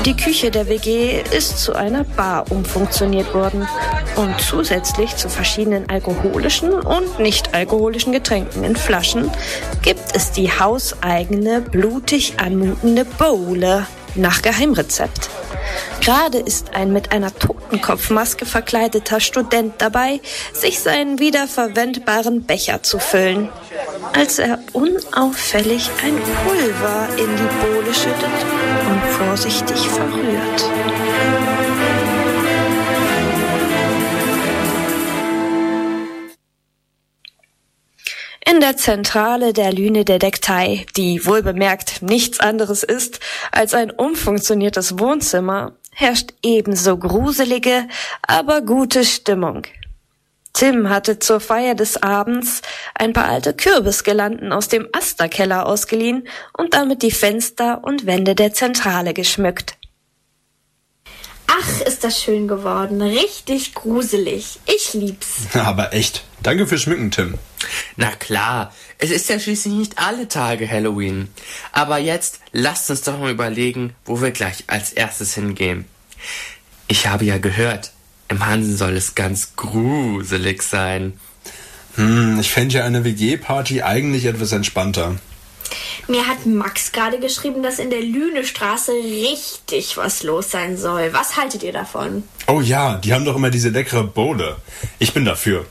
Die 0.06 0.16
Küche 0.16 0.52
der 0.52 0.70
WG 0.70 1.24
ist 1.36 1.58
zu 1.58 1.74
einer 1.74 2.04
Bar 2.04 2.52
umfunktioniert 2.52 3.34
worden 3.34 3.68
und 4.16 4.40
zusätzlich 4.40 5.16
zu 5.16 5.30
verschiedenen 5.30 5.90
alkoholischen 5.90 6.74
und 6.74 7.18
nicht 7.18 7.56
alkoholischen 7.56 8.14
Getränken 8.14 8.64
in 8.64 8.76
Flaschen 8.76 9.32
gibt 9.82 10.16
es 10.16 10.32
die 10.32 10.52
hauseigene, 10.52 11.60
blutig 11.60 12.36
anmutende 12.38 13.04
Bowle 13.04 13.88
nach 14.16 14.42
Geheimrezept. 14.42 15.30
Gerade 16.02 16.38
ist 16.38 16.76
ein 16.76 16.94
mit 16.94 17.12
einer 17.12 17.34
Totenkopfmaske 17.34 18.46
verkleideter 18.46 19.20
Student 19.20 19.76
dabei, 19.80 20.22
sich 20.54 20.80
seinen 20.80 21.20
wiederverwendbaren 21.20 22.44
Becher 22.44 22.84
zu 22.84 23.00
füllen, 23.00 23.50
als 24.14 24.40
er 24.40 24.60
unauffällig 24.74 25.90
ein 26.04 26.16
Pulver 26.46 27.08
in 27.18 27.36
die 27.36 27.66
Bohle 27.66 27.94
schüttet 27.94 28.46
und 28.88 29.02
vorsichtig 29.18 29.80
verrührt. 29.88 31.45
Der 38.66 38.78
Zentrale 38.78 39.54
der 39.54 39.72
Lüne-Detektei, 39.72 40.88
die 40.98 41.24
wohlbemerkt 41.28 42.02
nichts 42.02 42.40
anderes 42.40 42.82
ist 42.82 43.20
als 43.52 43.76
ein 43.76 43.92
umfunktioniertes 43.92 44.98
Wohnzimmer, 44.98 45.74
herrscht 45.92 46.34
ebenso 46.42 46.98
gruselige, 46.98 47.88
aber 48.24 48.62
gute 48.62 49.06
Stimmung. 49.06 49.68
Tim 50.54 50.90
hatte 50.90 51.20
zur 51.20 51.42
Feier 51.42 51.76
des 51.76 52.02
Abends 52.02 52.64
ein 52.96 53.14
paar 53.14 53.28
alte 53.28 53.54
Kürbisgelanden 53.54 54.52
aus 54.52 54.68
dem 54.68 54.88
Asterkeller 54.94 55.68
ausgeliehen 55.68 56.28
und 56.58 56.74
damit 56.74 57.04
die 57.04 57.12
Fenster 57.12 57.84
und 57.84 58.08
Wände 58.08 58.34
der 58.34 58.52
Zentrale 58.54 59.14
geschmückt. 59.14 59.76
Ach, 61.58 61.82
ist 61.82 62.04
das 62.04 62.22
schön 62.22 62.48
geworden. 62.48 63.02
Richtig 63.02 63.74
gruselig. 63.74 64.60
Ich 64.66 64.94
lieb's. 64.94 65.44
Aber 65.54 65.94
echt. 65.94 66.24
Danke 66.44 66.68
fürs 66.68 66.82
Schmücken, 66.82 67.12
Tim. 67.12 67.36
Na 67.96 68.12
klar, 68.12 68.74
es 68.98 69.10
ist 69.10 69.30
ja 69.30 69.40
schließlich 69.40 69.74
nicht 69.74 69.98
alle 69.98 70.28
Tage 70.28 70.70
Halloween. 70.70 71.30
Aber 71.72 71.98
jetzt 71.98 72.40
lasst 72.52 72.90
uns 72.90 73.02
doch 73.02 73.18
mal 73.20 73.32
überlegen, 73.32 73.96
wo 74.06 74.22
wir 74.22 74.32
gleich 74.32 74.66
als 74.68 74.94
erstes 74.94 75.34
hingehen. 75.36 75.86
Ich 76.88 77.08
habe 77.08 77.26
ja 77.26 77.38
gehört, 77.38 77.92
im 78.28 78.46
Hansen 78.46 78.78
soll 78.78 78.96
es 78.96 79.16
ganz 79.16 79.56
gruselig 79.56 80.62
sein. 80.62 81.20
Hm, 81.96 82.40
ich 82.40 82.52
fände 82.52 82.76
ja 82.76 82.86
eine 82.86 83.04
WG-Party 83.04 83.82
eigentlich 83.82 84.26
etwas 84.26 84.52
entspannter. 84.52 85.16
Mir 86.08 86.28
hat 86.28 86.46
Max 86.46 86.92
gerade 86.92 87.20
geschrieben, 87.20 87.64
dass 87.64 87.80
in 87.80 87.90
der 87.90 88.02
Lünestraße 88.02 88.92
richtig 88.92 89.98
was 89.98 90.24
los 90.24 90.52
sein 90.52 90.78
soll. 90.78 91.14
Was 91.14 91.38
haltet 91.38 91.64
ihr 91.64 91.74
davon? 91.74 92.24
Oh 92.48 92.62
ja, 92.62 92.98
die 92.98 93.14
haben 93.14 93.26
doch 93.26 93.36
immer 93.36 93.50
diese 93.50 93.70
leckere 93.70 94.04
Bowle. 94.04 94.58
Ich 95.00 95.14
bin 95.14 95.26
dafür. 95.26 95.66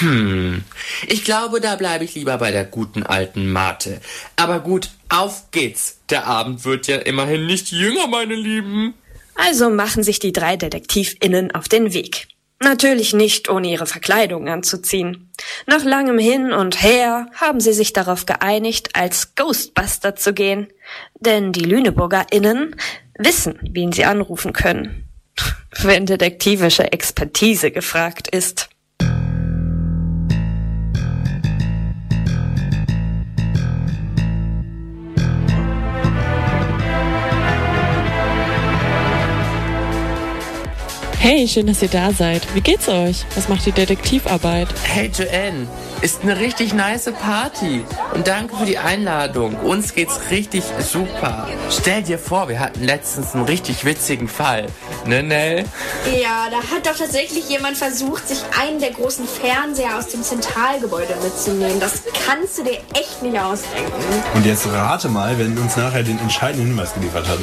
Hm, 0.00 0.62
ich 1.06 1.24
glaube, 1.24 1.60
da 1.60 1.76
bleibe 1.76 2.04
ich 2.04 2.14
lieber 2.14 2.36
bei 2.38 2.50
der 2.50 2.64
guten 2.64 3.02
alten 3.02 3.50
Mate. 3.50 4.00
Aber 4.36 4.60
gut, 4.60 4.90
auf 5.08 5.50
geht's. 5.50 5.98
Der 6.10 6.26
Abend 6.26 6.64
wird 6.64 6.86
ja 6.86 6.96
immerhin 6.96 7.46
nicht 7.46 7.70
jünger, 7.70 8.06
meine 8.06 8.34
Lieben. 8.34 8.94
Also 9.34 9.70
machen 9.70 10.02
sich 10.02 10.18
die 10.18 10.32
drei 10.32 10.56
DetektivInnen 10.56 11.54
auf 11.54 11.68
den 11.68 11.92
Weg. 11.92 12.28
Natürlich 12.60 13.14
nicht, 13.14 13.48
ohne 13.48 13.68
ihre 13.68 13.86
Verkleidung 13.86 14.48
anzuziehen. 14.48 15.30
Nach 15.66 15.84
langem 15.84 16.18
Hin 16.18 16.52
und 16.52 16.82
Her 16.82 17.30
haben 17.36 17.60
sie 17.60 17.72
sich 17.72 17.92
darauf 17.92 18.26
geeinigt, 18.26 18.96
als 18.96 19.36
Ghostbuster 19.36 20.16
zu 20.16 20.32
gehen. 20.32 20.66
Denn 21.20 21.52
die 21.52 21.64
LüneburgerInnen 21.64 22.74
wissen, 23.16 23.58
wen 23.62 23.92
sie 23.92 24.04
anrufen 24.04 24.52
können. 24.52 25.08
Wenn 25.82 26.06
detektivische 26.06 26.92
Expertise 26.92 27.70
gefragt 27.70 28.26
ist. 28.28 28.68
Hey, 41.20 41.48
schön, 41.48 41.66
dass 41.66 41.82
ihr 41.82 41.88
da 41.88 42.12
seid. 42.12 42.54
Wie 42.54 42.60
geht's 42.60 42.88
euch? 42.88 43.26
Was 43.34 43.48
macht 43.48 43.66
die 43.66 43.72
Detektivarbeit? 43.72 44.68
Hey 44.84 45.10
Joanne, 45.12 45.66
ist 46.00 46.22
eine 46.22 46.38
richtig 46.38 46.74
nice 46.74 47.10
Party. 47.10 47.82
Und 48.14 48.28
danke 48.28 48.56
für 48.56 48.64
die 48.64 48.78
Einladung. 48.78 49.56
Uns 49.56 49.94
geht's 49.94 50.20
richtig 50.30 50.62
super. 50.78 51.48
Stell 51.70 52.04
dir 52.04 52.20
vor, 52.20 52.48
wir 52.48 52.60
hatten 52.60 52.84
letztens 52.84 53.34
einen 53.34 53.46
richtig 53.46 53.84
witzigen 53.84 54.28
Fall. 54.28 54.66
Ne, 55.06 55.24
Nell? 55.24 55.64
Ja, 56.22 56.46
da 56.50 56.58
hat 56.58 56.86
doch 56.86 56.96
tatsächlich 56.96 57.48
jemand 57.48 57.76
versucht, 57.76 58.28
sich 58.28 58.38
einen 58.56 58.78
der 58.78 58.92
großen 58.92 59.26
Fernseher 59.26 59.98
aus 59.98 60.06
dem 60.06 60.22
Zentralgebäude 60.22 61.14
mitzunehmen. 61.22 61.80
Das 61.80 62.04
kannst 62.26 62.58
du 62.58 62.62
dir 62.62 62.78
echt 62.94 63.22
nicht 63.22 63.36
ausdenken. 63.36 63.92
Und 64.34 64.46
jetzt 64.46 64.68
rate 64.68 65.08
mal, 65.08 65.36
wer 65.36 65.46
uns 65.46 65.76
nachher 65.76 66.04
den 66.04 66.20
entscheidenden 66.20 66.68
Hinweis 66.68 66.94
geliefert 66.94 67.26
hat. 67.26 67.40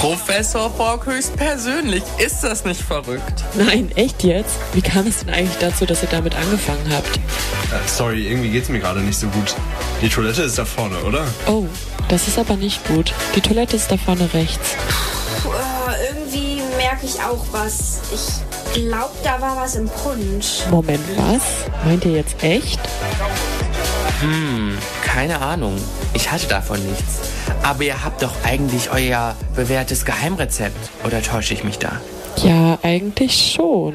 Professor 0.00 0.68
Borg 0.70 1.06
höchstpersönlich. 1.06 2.02
Ist 2.18 2.42
das 2.42 2.64
nicht 2.64 2.80
verrückt? 2.80 3.44
Nein, 3.54 3.90
echt 3.96 4.22
jetzt? 4.22 4.56
Wie 4.72 4.82
kam 4.82 5.06
es 5.06 5.20
denn 5.20 5.32
eigentlich 5.32 5.58
dazu, 5.58 5.86
dass 5.86 6.02
ihr 6.02 6.08
damit 6.10 6.34
angefangen 6.34 6.84
habt? 6.90 7.16
Äh, 7.16 7.88
sorry, 7.88 8.26
irgendwie 8.28 8.50
geht's 8.50 8.68
mir 8.68 8.80
gerade 8.80 9.00
nicht 9.00 9.18
so 9.18 9.26
gut. 9.28 9.54
Die 10.02 10.08
Toilette 10.08 10.42
ist 10.42 10.58
da 10.58 10.64
vorne, 10.64 10.98
oder? 11.04 11.24
Oh, 11.46 11.66
das 12.08 12.28
ist 12.28 12.38
aber 12.38 12.56
nicht 12.56 12.86
gut. 12.86 13.14
Die 13.34 13.40
Toilette 13.40 13.76
ist 13.76 13.90
da 13.90 13.96
vorne 13.96 14.28
rechts. 14.34 14.76
Puh, 15.42 15.50
äh, 15.50 16.08
irgendwie 16.08 16.60
merke 16.76 17.06
ich 17.06 17.20
auch 17.22 17.44
was. 17.52 18.00
Ich 18.12 18.82
glaube, 18.82 19.14
da 19.22 19.40
war 19.40 19.56
was 19.56 19.76
im 19.76 19.88
Punsch. 19.88 20.66
Moment, 20.70 21.02
was? 21.16 21.42
Meint 21.84 22.04
ihr 22.04 22.12
jetzt 22.12 22.42
echt? 22.42 22.80
Hm, 24.24 24.78
keine 25.04 25.40
Ahnung. 25.40 25.76
Ich 26.14 26.32
hatte 26.32 26.46
davon 26.46 26.78
nichts. 26.86 27.20
Aber 27.62 27.82
ihr 27.82 28.02
habt 28.04 28.22
doch 28.22 28.32
eigentlich 28.42 28.90
euer 28.90 29.36
bewährtes 29.54 30.06
Geheimrezept. 30.06 30.90
Oder 31.04 31.22
täusche 31.22 31.52
ich 31.52 31.62
mich 31.62 31.78
da? 31.78 32.00
Ja, 32.38 32.78
eigentlich 32.82 33.52
schon. 33.54 33.94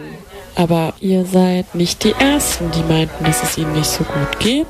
Aber 0.56 0.94
ihr 1.00 1.26
seid 1.26 1.74
nicht 1.74 2.04
die 2.04 2.14
Ersten, 2.14 2.70
die 2.72 2.84
meinten, 2.84 3.24
dass 3.24 3.42
es 3.42 3.58
ihnen 3.58 3.74
nicht 3.74 3.90
so 3.90 4.04
gut 4.04 4.40
geht. 4.40 4.68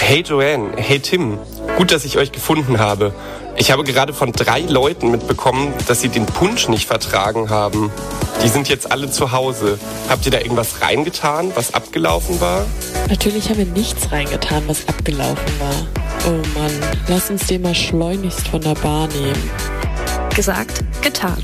Hey 0.00 0.22
Joanne, 0.22 0.70
hey 0.76 1.00
Tim. 1.00 1.38
Gut, 1.76 1.90
dass 1.90 2.04
ich 2.04 2.16
euch 2.16 2.30
gefunden 2.30 2.78
habe. 2.78 3.12
Ich 3.58 3.70
habe 3.70 3.84
gerade 3.84 4.12
von 4.12 4.32
drei 4.32 4.60
Leuten 4.60 5.10
mitbekommen, 5.10 5.72
dass 5.88 6.02
sie 6.02 6.10
den 6.10 6.26
Punsch 6.26 6.68
nicht 6.68 6.86
vertragen 6.86 7.48
haben. 7.48 7.90
Die 8.42 8.48
sind 8.48 8.68
jetzt 8.68 8.92
alle 8.92 9.10
zu 9.10 9.32
Hause. 9.32 9.78
Habt 10.10 10.26
ihr 10.26 10.32
da 10.32 10.38
irgendwas 10.38 10.82
reingetan, 10.82 11.52
was 11.54 11.72
abgelaufen 11.72 12.38
war? 12.40 12.66
Natürlich 13.08 13.48
haben 13.48 13.58
wir 13.58 13.64
nichts 13.64 14.12
reingetan, 14.12 14.62
was 14.66 14.86
abgelaufen 14.86 15.58
war. 15.58 15.86
Oh 16.26 16.58
Mann, 16.58 16.72
lass 17.08 17.30
uns 17.30 17.46
den 17.46 17.62
mal 17.62 17.74
schleunigst 17.74 18.46
von 18.48 18.60
der 18.60 18.74
Bar 18.74 19.08
nehmen. 19.08 19.50
Gesagt, 20.34 20.84
getan. 21.00 21.42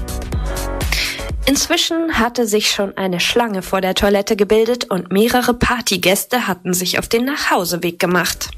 Inzwischen 1.46 2.18
hatte 2.18 2.46
sich 2.46 2.70
schon 2.70 2.96
eine 2.96 3.20
Schlange 3.20 3.62
vor 3.62 3.80
der 3.80 3.94
Toilette 3.94 4.36
gebildet 4.36 4.90
und 4.90 5.10
mehrere 5.10 5.54
Partygäste 5.54 6.46
hatten 6.46 6.74
sich 6.74 6.98
auf 6.98 7.08
den 7.08 7.24
Nachhauseweg 7.24 7.98
gemacht. 7.98 8.50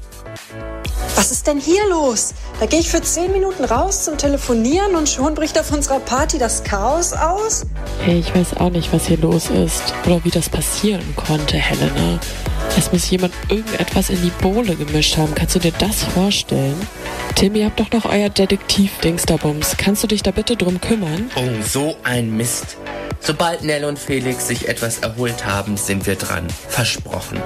Was 1.15 1.31
ist 1.31 1.47
denn 1.47 1.59
hier 1.59 1.87
los? 1.89 2.33
Da 2.59 2.65
gehe 2.65 2.79
ich 2.79 2.89
für 2.89 3.01
zehn 3.01 3.31
Minuten 3.31 3.63
raus 3.63 4.03
zum 4.03 4.17
Telefonieren 4.17 4.95
und 4.95 5.07
schon 5.07 5.33
bricht 5.33 5.57
auf 5.57 5.71
unserer 5.71 5.99
Party 5.99 6.37
das 6.37 6.63
Chaos 6.65 7.13
aus? 7.13 7.65
Hey, 8.03 8.19
ich 8.19 8.35
weiß 8.35 8.57
auch 8.57 8.69
nicht, 8.69 8.91
was 8.91 9.07
hier 9.07 9.17
los 9.17 9.49
ist 9.49 9.93
oder 10.05 10.21
wie 10.25 10.29
das 10.29 10.49
passieren 10.49 11.15
konnte, 11.15 11.55
Helena. 11.55 12.19
Es 12.77 12.91
muss 12.91 13.09
jemand 13.09 13.33
irgendetwas 13.49 14.09
in 14.09 14.21
die 14.21 14.31
Bohle 14.41 14.75
gemischt 14.75 15.17
haben. 15.17 15.33
Kannst 15.33 15.55
du 15.55 15.59
dir 15.59 15.71
das 15.77 16.03
vorstellen? 16.03 16.75
Tim, 17.35 17.55
ihr 17.55 17.65
habt 17.65 17.79
doch 17.79 17.91
noch 17.91 18.05
euer 18.05 18.29
Detektiv-Dingsterbums. 18.29 19.77
Kannst 19.77 20.03
du 20.03 20.07
dich 20.07 20.23
da 20.23 20.31
bitte 20.31 20.55
drum 20.55 20.79
kümmern? 20.81 21.29
Oh, 21.35 21.63
so 21.63 21.97
ein 22.03 22.35
Mist. 22.35 22.77
Sobald 23.19 23.63
Nell 23.63 23.85
und 23.85 23.97
Felix 23.97 24.47
sich 24.47 24.67
etwas 24.67 24.99
erholt 24.99 25.45
haben, 25.45 25.77
sind 25.77 26.05
wir 26.05 26.15
dran. 26.15 26.47
Versprochen. 26.69 27.41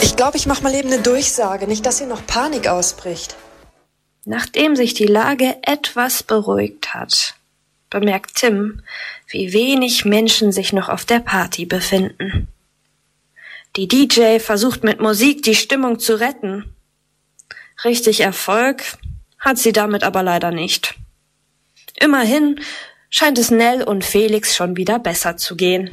Ich 0.00 0.16
glaube, 0.16 0.36
ich 0.36 0.46
mache 0.46 0.62
mal 0.62 0.74
eben 0.74 0.92
eine 0.92 1.02
Durchsage, 1.02 1.66
nicht, 1.66 1.86
dass 1.86 1.98
hier 1.98 2.08
noch 2.08 2.26
Panik 2.26 2.66
ausbricht. 2.66 3.36
Nachdem 4.24 4.74
sich 4.74 4.94
die 4.94 5.06
Lage 5.06 5.56
etwas 5.62 6.24
beruhigt 6.24 6.94
hat, 6.94 7.34
bemerkt 7.90 8.34
Tim, 8.34 8.82
wie 9.28 9.52
wenig 9.52 10.04
Menschen 10.04 10.50
sich 10.50 10.72
noch 10.72 10.88
auf 10.88 11.04
der 11.04 11.20
Party 11.20 11.66
befinden. 11.66 12.48
Die 13.76 13.88
DJ 13.88 14.38
versucht 14.38 14.84
mit 14.84 15.00
Musik 15.00 15.42
die 15.42 15.54
Stimmung 15.54 15.98
zu 15.98 16.18
retten. 16.18 16.74
Richtig 17.84 18.20
Erfolg 18.20 18.82
hat 19.38 19.58
sie 19.58 19.72
damit 19.72 20.02
aber 20.02 20.22
leider 20.22 20.50
nicht. 20.50 20.94
Immerhin 22.00 22.58
scheint 23.10 23.38
es 23.38 23.50
Nell 23.50 23.82
und 23.82 24.02
Felix 24.02 24.56
schon 24.56 24.78
wieder 24.78 24.98
besser 24.98 25.36
zu 25.36 25.56
gehen. 25.56 25.90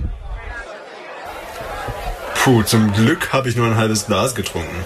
Puh, 2.35 2.63
zum 2.63 2.93
Glück 2.93 3.33
habe 3.33 3.49
ich 3.49 3.57
nur 3.57 3.67
ein 3.67 3.75
halbes 3.75 4.05
Glas 4.05 4.33
getrunken. 4.33 4.85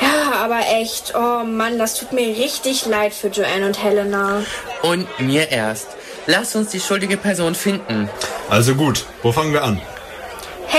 Ja, 0.00 0.32
aber 0.42 0.60
echt. 0.80 1.12
Oh 1.14 1.44
Mann, 1.44 1.78
das 1.78 1.98
tut 1.98 2.12
mir 2.12 2.28
richtig 2.28 2.86
leid 2.86 3.12
für 3.12 3.28
Joanne 3.28 3.66
und 3.66 3.82
Helena. 3.82 4.42
Und 4.82 5.06
mir 5.20 5.50
erst. 5.50 5.88
Lass 6.26 6.56
uns 6.56 6.70
die 6.70 6.80
schuldige 6.80 7.18
Person 7.18 7.54
finden. 7.54 8.08
Also 8.48 8.74
gut, 8.74 9.04
wo 9.22 9.32
fangen 9.32 9.52
wir 9.52 9.64
an? 9.64 9.82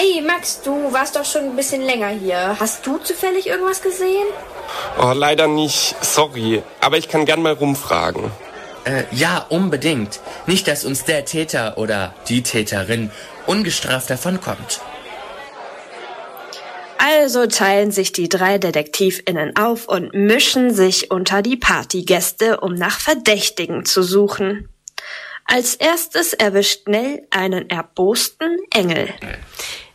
Hey 0.03 0.19
Max, 0.19 0.63
du 0.63 0.91
warst 0.91 1.15
doch 1.15 1.25
schon 1.25 1.43
ein 1.43 1.55
bisschen 1.55 1.83
länger 1.83 2.07
hier. 2.07 2.57
Hast 2.59 2.87
du 2.87 2.97
zufällig 2.97 3.45
irgendwas 3.45 3.83
gesehen? 3.83 4.25
Oh, 4.99 5.11
leider 5.13 5.47
nicht. 5.47 5.95
Sorry. 6.01 6.63
Aber 6.79 6.97
ich 6.97 7.07
kann 7.07 7.25
gern 7.25 7.43
mal 7.43 7.53
rumfragen. 7.53 8.31
Äh, 8.83 9.03
ja, 9.11 9.45
unbedingt. 9.49 10.19
Nicht, 10.47 10.67
dass 10.67 10.85
uns 10.85 11.03
der 11.03 11.25
Täter 11.25 11.77
oder 11.77 12.15
die 12.29 12.41
Täterin 12.41 13.11
ungestraft 13.45 14.09
davonkommt. 14.09 14.81
Also 16.97 17.45
teilen 17.45 17.91
sich 17.91 18.11
die 18.11 18.27
drei 18.27 18.57
DetektivInnen 18.57 19.55
auf 19.55 19.87
und 19.87 20.15
mischen 20.15 20.73
sich 20.73 21.11
unter 21.11 21.43
die 21.43 21.57
Partygäste, 21.57 22.59
um 22.59 22.73
nach 22.73 22.99
Verdächtigen 22.99 23.85
zu 23.85 24.01
suchen. 24.01 24.67
Als 25.45 25.75
erstes 25.75 26.33
erwischt 26.33 26.87
Nell 26.87 27.27
einen 27.29 27.69
erbosten 27.69 28.57
Engel. 28.73 29.09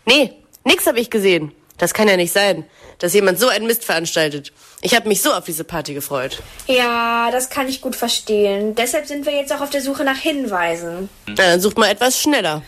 Nee, 0.07 0.33
nix 0.65 0.87
hab 0.87 0.97
ich 0.97 1.11
gesehen. 1.11 1.53
Das 1.79 1.93
kann 1.93 2.09
ja 2.09 2.17
nicht 2.17 2.33
sein, 2.33 2.65
dass 2.99 3.13
jemand 3.13 3.39
so 3.39 3.49
einen 3.49 3.67
Mist 3.67 3.85
veranstaltet. 3.85 4.53
Ich 4.81 4.95
habe 4.95 5.09
mich 5.09 5.21
so 5.21 5.33
auf 5.33 5.45
diese 5.45 5.65
Party 5.65 5.93
gefreut. 5.93 6.43
Ja, 6.67 7.31
das 7.31 7.51
kann 7.51 7.69
ich 7.69 7.81
gut 7.81 7.97
verstehen. 7.97 8.75
Deshalb 8.75 9.07
sind 9.07 9.27
wir 9.27 9.35
jetzt 9.35 9.53
auch 9.53 9.61
auf 9.61 9.71
der 9.71 9.83
Suche 9.83 10.05
nach 10.05 10.17
Hinweisen. 10.17 11.09
Na, 11.27 11.35
dann 11.35 11.61
sucht 11.61 11.77
mal 11.77 11.91
etwas 11.91 12.21
schneller. 12.21 12.63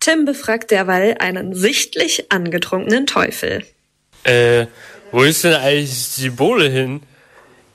Tim 0.00 0.24
befragt 0.24 0.70
derweil 0.70 1.16
einen 1.18 1.54
sichtlich 1.54 2.30
angetrunkenen 2.30 3.06
Teufel. 3.06 3.64
Äh, 4.24 4.66
wo 5.12 5.22
ist 5.22 5.44
denn 5.44 5.54
eigentlich 5.54 6.14
die 6.16 6.30
Bohle 6.30 6.68
hin? 6.68 7.02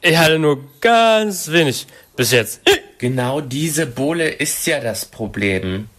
Ich 0.01 0.17
hatte 0.17 0.39
nur 0.39 0.63
ganz 0.79 1.51
wenig 1.51 1.85
bis 2.15 2.31
jetzt. 2.31 2.61
Genau 2.97 3.41
diese 3.41 3.85
Bohle 3.85 4.29
ist 4.29 4.65
ja 4.67 4.79
das 4.79 5.05
Problem. 5.05 5.89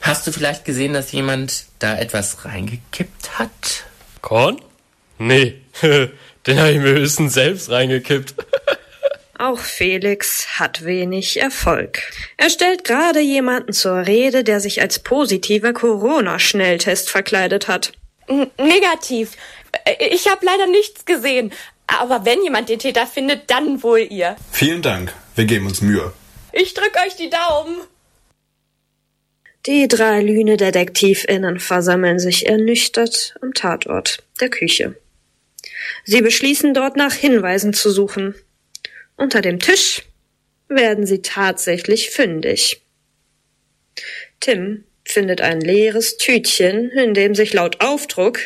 Hast 0.00 0.26
du 0.26 0.32
vielleicht 0.32 0.64
gesehen, 0.64 0.92
dass 0.92 1.12
jemand 1.12 1.64
da 1.78 1.96
etwas 1.96 2.44
reingekippt 2.44 3.38
hat? 3.38 3.84
Korn? 4.22 4.60
Nee, 5.18 5.54
den 5.82 6.58
habe 6.58 6.72
ich 6.72 6.78
mir 6.78 6.92
höchstens 6.92 7.34
selbst 7.34 7.70
reingekippt. 7.70 8.34
Auch 9.38 9.58
Felix 9.58 10.58
hat 10.58 10.84
wenig 10.84 11.40
Erfolg. 11.40 12.00
Er 12.38 12.48
stellt 12.48 12.84
gerade 12.84 13.20
jemanden 13.20 13.72
zur 13.72 14.06
Rede, 14.06 14.44
der 14.44 14.60
sich 14.60 14.80
als 14.80 14.98
positiver 15.00 15.74
Corona-Schnelltest 15.74 17.10
verkleidet 17.10 17.68
hat. 17.68 17.92
N 18.28 18.50
negativ. 18.58 19.32
Ich 19.98 20.28
habe 20.28 20.44
leider 20.44 20.66
nichts 20.66 21.04
gesehen. 21.04 21.52
Aber 21.86 22.24
wenn 22.24 22.42
jemand 22.42 22.68
den 22.68 22.78
Täter 22.78 23.06
findet, 23.06 23.50
dann 23.50 23.82
wohl 23.82 24.00
ihr. 24.00 24.36
Vielen 24.50 24.82
Dank. 24.82 25.12
Wir 25.34 25.44
geben 25.44 25.66
uns 25.66 25.82
Mühe. 25.82 26.12
Ich 26.52 26.74
drück 26.74 26.96
euch 27.06 27.16
die 27.16 27.30
Daumen. 27.30 27.76
Die 29.66 29.88
drei 29.88 30.22
Lüne-DetektivInnen 30.22 31.58
versammeln 31.58 32.20
sich 32.20 32.46
ernüchtert 32.46 33.34
am 33.42 33.52
Tatort 33.52 34.22
der 34.40 34.48
Küche. 34.48 34.94
Sie 36.04 36.20
beschließen 36.20 36.72
dort 36.72 36.96
nach 36.96 37.12
Hinweisen 37.12 37.72
zu 37.72 37.90
suchen. 37.90 38.36
Unter 39.16 39.40
dem 39.40 39.58
Tisch 39.58 40.02
werden 40.68 41.04
sie 41.04 41.20
tatsächlich 41.20 42.10
fündig. 42.10 42.82
Tim 44.38 44.84
findet 45.04 45.40
ein 45.40 45.60
leeres 45.60 46.16
Tütchen, 46.16 46.90
in 46.90 47.12
dem 47.14 47.34
sich 47.34 47.52
laut 47.52 47.80
Aufdruck 47.80 48.38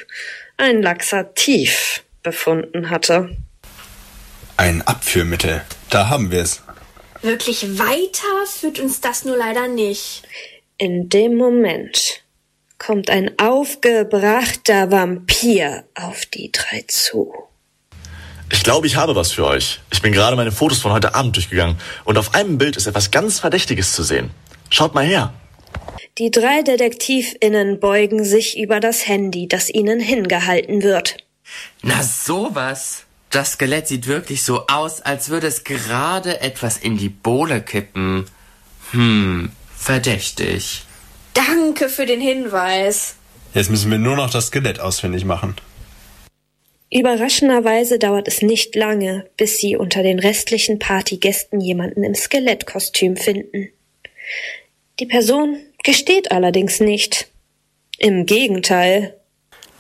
ein 0.57 0.81
Laxativ 0.81 2.03
befunden 2.23 2.89
hatte. 2.89 3.37
Ein 4.57 4.81
Abführmittel. 4.83 5.63
Da 5.91 6.09
haben 6.09 6.31
wir 6.31 6.41
es. 6.43 6.63
Wirklich 7.21 7.79
weiter 7.79 8.47
führt 8.47 8.79
uns 8.79 9.03
das 9.03 9.27
nur 9.27 9.37
leider 9.37 9.69
nicht. 9.69 10.23
In 10.81 11.11
dem 11.11 11.37
Moment 11.37 12.23
kommt 12.79 13.11
ein 13.11 13.39
aufgebrachter 13.39 14.91
Vampir 14.91 15.85
auf 15.95 16.25
die 16.25 16.51
drei 16.51 16.85
zu. 16.89 17.35
Ich 18.51 18.63
glaube, 18.63 18.87
ich 18.87 18.97
habe 18.97 19.15
was 19.15 19.33
für 19.33 19.45
euch. 19.45 19.81
Ich 19.93 20.01
bin 20.01 20.15
gerade 20.15 20.37
meine 20.37 20.53
Fotos 20.53 20.79
von 20.79 20.93
heute 20.93 21.15
Abend 21.15 21.37
durchgegangen 21.37 21.77
und 22.07 22.17
auf 22.17 22.35
einem 22.35 22.57
Bild 22.57 22.79
ist 22.79 22.87
etwas 22.87 23.11
ganz 23.11 23.41
Verdächtiges 23.41 23.93
zu 23.93 24.03
sehen. 24.03 24.31
Schaut 24.71 24.95
mal 24.95 25.05
her. 25.05 25.35
Die 26.17 26.31
drei 26.31 26.63
DetektivInnen 26.63 27.79
beugen 27.79 28.25
sich 28.25 28.59
über 28.59 28.81
das 28.81 29.07
Handy, 29.07 29.49
das 29.49 29.69
ihnen 29.69 30.01
hingehalten 30.01 30.83
wird. 30.83 31.19
Na 31.83 32.03
sowas. 32.03 33.05
Das 33.29 33.53
Skelett 33.53 33.87
sieht 33.87 34.07
wirklich 34.07 34.45
so 34.45 34.67
aus, 34.67 35.03
als 35.03 35.29
würde 35.29 35.47
es 35.47 35.65
gerade 35.65 36.41
etwas 36.41 36.79
in 36.79 36.97
die 36.97 37.11
Bohle 37.11 37.61
kippen. 37.61 38.25
Hm, 38.93 39.53
verdächtig. 39.81 40.85
Danke 41.35 41.89
für 41.89 42.07
den 42.07 42.21
Hinweis. 42.21 43.15
Jetzt 43.55 43.71
müssen 43.71 43.91
wir 43.91 43.99
nur 43.99 44.17
noch 44.17 44.31
das 44.31 44.49
Skelett 44.49 44.79
ausfindig 44.79 45.25
machen. 45.25 45.57
Überraschenderweise 46.93 47.99
dauert 47.99 48.29
es 48.29 48.43
nicht 48.43 48.75
lange, 48.75 49.27
bis 49.37 49.59
sie 49.59 49.77
unter 49.77 50.03
den 50.03 50.19
restlichen 50.19 50.79
Partygästen 50.79 51.61
jemanden 51.61 52.05
im 52.05 52.15
Skelettkostüm 52.15 53.17
finden. 53.17 53.69
Die 54.99 55.07
Person 55.07 55.57
gesteht 55.83 56.31
allerdings 56.33 56.81
nicht. 56.81 57.29
Im 57.99 58.27
Gegenteil. 58.27 59.17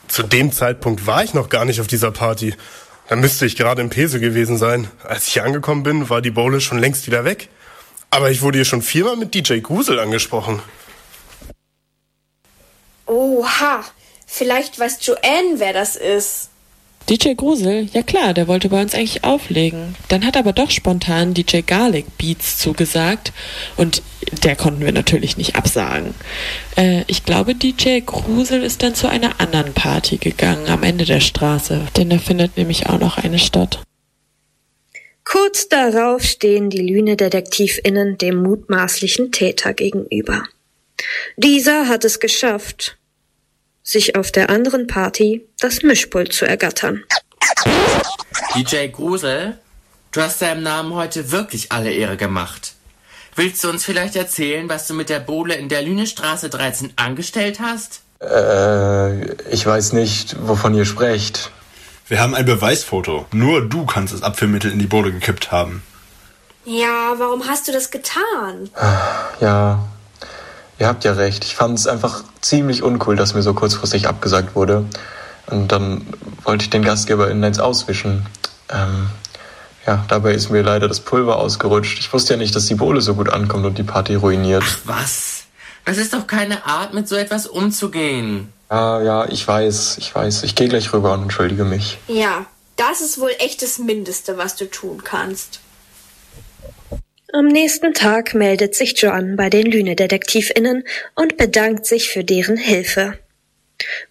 Zu 0.08 0.22
dem 0.22 0.52
Zeitpunkt 0.52 1.06
war 1.06 1.24
ich 1.24 1.34
noch 1.34 1.48
gar 1.48 1.64
nicht 1.64 1.80
auf 1.80 1.86
dieser 1.86 2.10
Party. 2.10 2.54
Da 3.08 3.16
müsste 3.16 3.44
ich 3.44 3.56
gerade 3.56 3.82
im 3.82 3.90
Pese 3.90 4.20
gewesen 4.20 4.56
sein. 4.56 4.88
Als 5.02 5.26
ich 5.26 5.34
hier 5.34 5.44
angekommen 5.44 5.82
bin, 5.82 6.10
war 6.10 6.22
die 6.22 6.30
Bowle 6.30 6.60
schon 6.60 6.78
längst 6.78 7.06
wieder 7.06 7.24
weg. 7.24 7.48
Aber 8.10 8.30
ich 8.30 8.42
wurde 8.42 8.58
hier 8.58 8.64
schon 8.64 8.82
viermal 8.82 9.16
mit 9.16 9.34
DJ 9.34 9.60
Grusel 9.60 9.98
angesprochen. 9.98 10.60
Oha, 13.06 13.84
vielleicht 14.26 14.78
weiß 14.78 14.98
Joanne, 15.06 15.54
wer 15.56 15.72
das 15.72 15.96
ist. 15.96 16.50
DJ 17.08 17.34
Grusel, 17.34 17.88
ja 17.92 18.02
klar, 18.02 18.34
der 18.34 18.46
wollte 18.46 18.68
bei 18.68 18.80
uns 18.80 18.94
eigentlich 18.94 19.24
auflegen. 19.24 19.96
Dann 20.08 20.24
hat 20.24 20.36
aber 20.36 20.52
doch 20.52 20.70
spontan 20.70 21.34
DJ 21.34 21.62
Garlic 21.62 22.06
Beats 22.18 22.58
zugesagt 22.58 23.32
und 23.76 24.02
der 24.44 24.54
konnten 24.54 24.84
wir 24.84 24.92
natürlich 24.92 25.36
nicht 25.36 25.56
absagen. 25.56 26.14
Äh, 26.76 27.02
ich 27.08 27.24
glaube, 27.24 27.56
DJ 27.56 28.00
Grusel 28.00 28.62
ist 28.62 28.84
dann 28.84 28.94
zu 28.94 29.08
einer 29.08 29.40
anderen 29.40 29.72
Party 29.72 30.18
gegangen 30.18 30.68
am 30.68 30.84
Ende 30.84 31.04
der 31.04 31.20
Straße, 31.20 31.86
denn 31.96 32.10
da 32.10 32.18
findet 32.18 32.56
nämlich 32.56 32.88
auch 32.88 33.00
noch 33.00 33.18
eine 33.18 33.40
statt. 33.40 33.80
Kurz 35.24 35.68
darauf 35.68 36.22
stehen 36.22 36.70
die 36.70 36.82
Lüne-DetektivInnen 36.82 38.18
dem 38.18 38.42
mutmaßlichen 38.42 39.32
Täter 39.32 39.74
gegenüber. 39.74 40.44
Dieser 41.36 41.88
hat 41.88 42.04
es 42.04 42.20
geschafft, 42.20 42.98
sich 43.82 44.16
auf 44.16 44.30
der 44.32 44.50
anderen 44.50 44.86
Party 44.86 45.46
das 45.60 45.82
Mischpult 45.82 46.32
zu 46.32 46.46
ergattern. 46.46 47.04
DJ 48.54 48.88
Grusel, 48.88 49.58
du 50.12 50.20
hast 50.20 50.42
deinem 50.42 50.62
Namen 50.62 50.94
heute 50.94 51.30
wirklich 51.30 51.72
alle 51.72 51.92
Ehre 51.92 52.16
gemacht. 52.16 52.74
Willst 53.36 53.62
du 53.62 53.68
uns 53.70 53.84
vielleicht 53.84 54.16
erzählen, 54.16 54.68
was 54.68 54.86
du 54.86 54.94
mit 54.94 55.08
der 55.08 55.20
Bohle 55.20 55.54
in 55.54 55.68
der 55.68 55.82
Lünestraße 55.82 56.50
13 56.50 56.92
angestellt 56.96 57.60
hast? 57.60 58.02
Äh, 58.20 59.32
ich 59.50 59.64
weiß 59.64 59.92
nicht, 59.92 60.36
wovon 60.46 60.74
ihr 60.74 60.84
sprecht. 60.84 61.50
Wir 62.10 62.20
haben 62.20 62.34
ein 62.34 62.44
Beweisfoto. 62.44 63.26
Nur 63.30 63.68
du 63.68 63.86
kannst 63.86 64.12
das 64.12 64.24
Abführmittel 64.24 64.72
in 64.72 64.80
die 64.80 64.88
Bohle 64.88 65.12
gekippt 65.12 65.52
haben. 65.52 65.84
Ja, 66.64 67.14
warum 67.18 67.46
hast 67.46 67.68
du 67.68 67.72
das 67.72 67.92
getan? 67.92 68.68
Ja, 69.40 69.78
ihr 70.80 70.88
habt 70.88 71.04
ja 71.04 71.12
recht. 71.12 71.44
Ich 71.44 71.54
fand 71.54 71.78
es 71.78 71.86
einfach 71.86 72.24
ziemlich 72.40 72.82
uncool, 72.82 73.14
dass 73.14 73.34
mir 73.34 73.42
so 73.42 73.54
kurzfristig 73.54 74.08
abgesagt 74.08 74.56
wurde. 74.56 74.86
Und 75.46 75.70
dann 75.70 76.04
wollte 76.42 76.64
ich 76.64 76.70
den 76.70 76.82
GastgeberInnen 76.82 77.44
eins 77.44 77.60
auswischen. 77.60 78.26
Ähm, 78.70 79.06
ja, 79.86 80.04
dabei 80.08 80.34
ist 80.34 80.50
mir 80.50 80.62
leider 80.62 80.88
das 80.88 80.98
Pulver 80.98 81.36
ausgerutscht. 81.36 82.00
Ich 82.00 82.12
wusste 82.12 82.34
ja 82.34 82.38
nicht, 82.38 82.56
dass 82.56 82.66
die 82.66 82.74
Bohle 82.74 83.02
so 83.02 83.14
gut 83.14 83.28
ankommt 83.28 83.66
und 83.66 83.78
die 83.78 83.84
Party 83.84 84.16
ruiniert. 84.16 84.64
Ach, 84.66 84.78
was? 84.84 85.44
Das 85.84 85.96
ist 85.96 86.12
doch 86.12 86.26
keine 86.26 86.66
Art, 86.66 86.92
mit 86.92 87.06
so 87.06 87.14
etwas 87.14 87.46
umzugehen. 87.46 88.52
Ja, 88.70 89.02
ja, 89.02 89.28
ich 89.28 89.46
weiß, 89.46 89.98
ich 89.98 90.14
weiß. 90.14 90.44
Ich 90.44 90.54
gehe 90.54 90.68
gleich 90.68 90.92
rüber 90.92 91.12
und 91.12 91.22
entschuldige 91.22 91.64
mich. 91.64 91.98
Ja, 92.06 92.46
das 92.76 93.00
ist 93.00 93.20
wohl 93.20 93.32
echt 93.38 93.62
das 93.62 93.78
Mindeste, 93.78 94.38
was 94.38 94.56
du 94.56 94.70
tun 94.70 95.02
kannst. 95.02 95.60
Am 97.32 97.46
nächsten 97.46 97.94
Tag 97.94 98.34
meldet 98.34 98.74
sich 98.74 99.00
Joan 99.00 99.36
bei 99.36 99.50
den 99.50 99.66
Lüne-DetektivInnen 99.66 100.84
und 101.14 101.36
bedankt 101.36 101.86
sich 101.86 102.08
für 102.08 102.24
deren 102.24 102.56
Hilfe. 102.56 103.18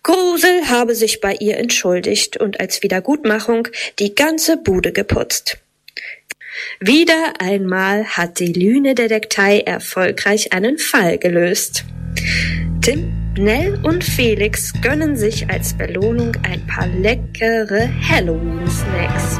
Grusel 0.03 0.67
habe 0.69 0.95
sich 0.95 1.21
bei 1.21 1.33
ihr 1.33 1.57
entschuldigt 1.57 2.37
und 2.37 2.59
als 2.59 2.81
Wiedergutmachung 2.81 3.67
die 3.99 4.15
ganze 4.15 4.57
Bude 4.57 4.91
geputzt. 4.91 5.57
Wieder 6.79 7.33
einmal 7.39 8.05
hat 8.05 8.39
die 8.39 8.53
Lüne-Detektei 8.53 9.59
erfolgreich 9.59 10.53
einen 10.53 10.77
Fall 10.77 11.17
gelöst. 11.17 11.85
Tim, 12.81 13.13
Nell 13.37 13.79
und 13.83 14.03
Felix 14.03 14.73
gönnen 14.81 15.15
sich 15.15 15.49
als 15.49 15.73
Belohnung 15.77 16.35
ein 16.43 16.65
paar 16.67 16.87
leckere 16.87 17.89
Halloween-Snacks. 18.09 19.39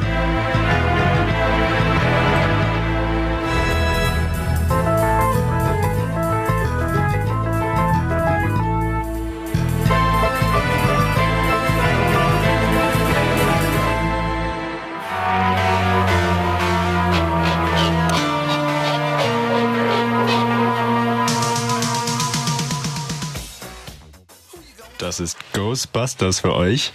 Das 25.10 25.20
ist 25.20 25.40
Ghostbusters 25.54 26.42
für 26.42 26.54
euch. 26.54 26.92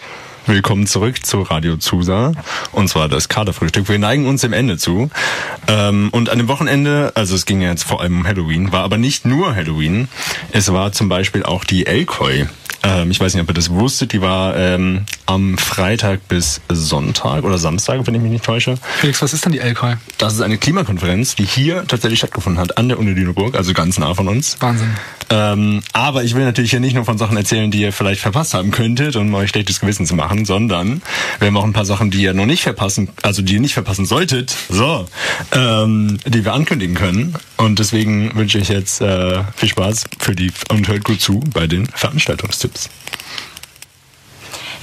Willkommen 0.46 0.86
zurück 0.86 1.26
zu 1.26 1.42
Radio 1.42 1.78
Zusa. 1.78 2.30
Und 2.70 2.86
zwar 2.86 3.08
das 3.08 3.28
Kaderfrühstück. 3.28 3.88
Wir 3.88 3.98
neigen 3.98 4.28
uns 4.28 4.42
dem 4.42 4.52
Ende 4.52 4.78
zu. 4.78 5.10
Ähm, 5.66 6.10
und 6.12 6.30
an 6.30 6.38
dem 6.38 6.46
Wochenende, 6.46 7.10
also 7.16 7.34
es 7.34 7.44
ging 7.44 7.60
ja 7.60 7.70
jetzt 7.70 7.82
vor 7.82 8.00
allem 8.00 8.20
um 8.20 8.24
Halloween, 8.24 8.70
war 8.70 8.84
aber 8.84 8.98
nicht 8.98 9.24
nur 9.24 9.56
Halloween. 9.56 10.06
Es 10.52 10.72
war 10.72 10.92
zum 10.92 11.08
Beispiel 11.08 11.42
auch 11.42 11.64
die 11.64 11.86
Elkoi. 11.86 12.46
Ähm, 12.84 13.10
ich 13.10 13.18
weiß 13.18 13.34
nicht, 13.34 13.42
ob 13.42 13.50
ihr 13.50 13.54
das 13.54 13.70
wusstet. 13.70 14.12
Die 14.12 14.20
war 14.20 14.56
ähm, 14.56 15.06
am 15.26 15.56
Freitag 15.58 16.28
bis 16.28 16.60
Sonntag 16.68 17.44
oder 17.44 17.58
Samstag, 17.58 18.06
wenn 18.06 18.14
ich 18.14 18.20
mich 18.20 18.30
nicht 18.30 18.44
täusche. 18.44 18.76
Felix, 19.00 19.22
was 19.22 19.32
ist 19.32 19.44
denn 19.44 19.52
die 19.52 19.60
Elkoi? 19.60 19.94
Das 20.18 20.34
ist 20.34 20.40
eine 20.40 20.58
Klimakonferenz, 20.58 21.34
die 21.34 21.44
hier 21.44 21.86
tatsächlich 21.86 22.18
stattgefunden 22.18 22.60
hat, 22.60 22.76
an 22.78 22.88
der 22.88 22.98
Uni 22.98 23.12
Lüneburg, 23.12 23.56
also 23.56 23.72
ganz 23.72 23.98
nah 23.98 24.14
von 24.14 24.28
uns. 24.28 24.56
Wahnsinn. 24.60 24.90
Ähm, 25.30 25.82
aber 25.92 26.24
ich 26.24 26.34
will 26.34 26.44
natürlich 26.44 26.70
hier 26.70 26.80
nicht 26.80 26.94
nur 26.94 27.04
von 27.04 27.18
Sachen 27.18 27.36
erzählen, 27.36 27.70
die 27.70 27.80
ihr 27.80 27.92
vielleicht 27.92 28.20
verpasst 28.20 28.54
haben 28.54 28.70
könntet, 28.70 29.16
um 29.16 29.34
euch 29.34 29.50
schlechtes 29.50 29.80
Gewissen 29.80 30.06
zu 30.06 30.14
machen, 30.14 30.44
sondern 30.44 31.02
wir 31.38 31.48
haben 31.48 31.56
auch 31.56 31.64
ein 31.64 31.72
paar 31.72 31.86
Sachen, 31.86 32.10
die 32.10 32.22
ihr 32.22 32.34
noch 32.34 32.46
nicht 32.46 32.62
verpassen, 32.62 33.08
also 33.22 33.42
die 33.42 33.54
ihr 33.54 33.60
nicht 33.60 33.74
verpassen 33.74 34.04
solltet, 34.04 34.54
so, 34.68 35.06
ähm, 35.52 36.18
die 36.26 36.44
wir 36.44 36.52
ankündigen 36.52 36.94
können. 36.94 37.34
Und 37.56 37.78
deswegen 37.78 38.34
wünsche 38.36 38.58
ich 38.58 38.68
jetzt 38.68 39.00
äh, 39.00 39.42
viel 39.56 39.70
Spaß 39.70 40.04
für 40.18 40.34
die 40.34 40.52
und 40.70 40.88
hört 40.88 41.04
gut 41.04 41.20
zu 41.20 41.40
bei 41.52 41.66
den 41.66 41.86
Veranstaltungstipps. 41.86 42.90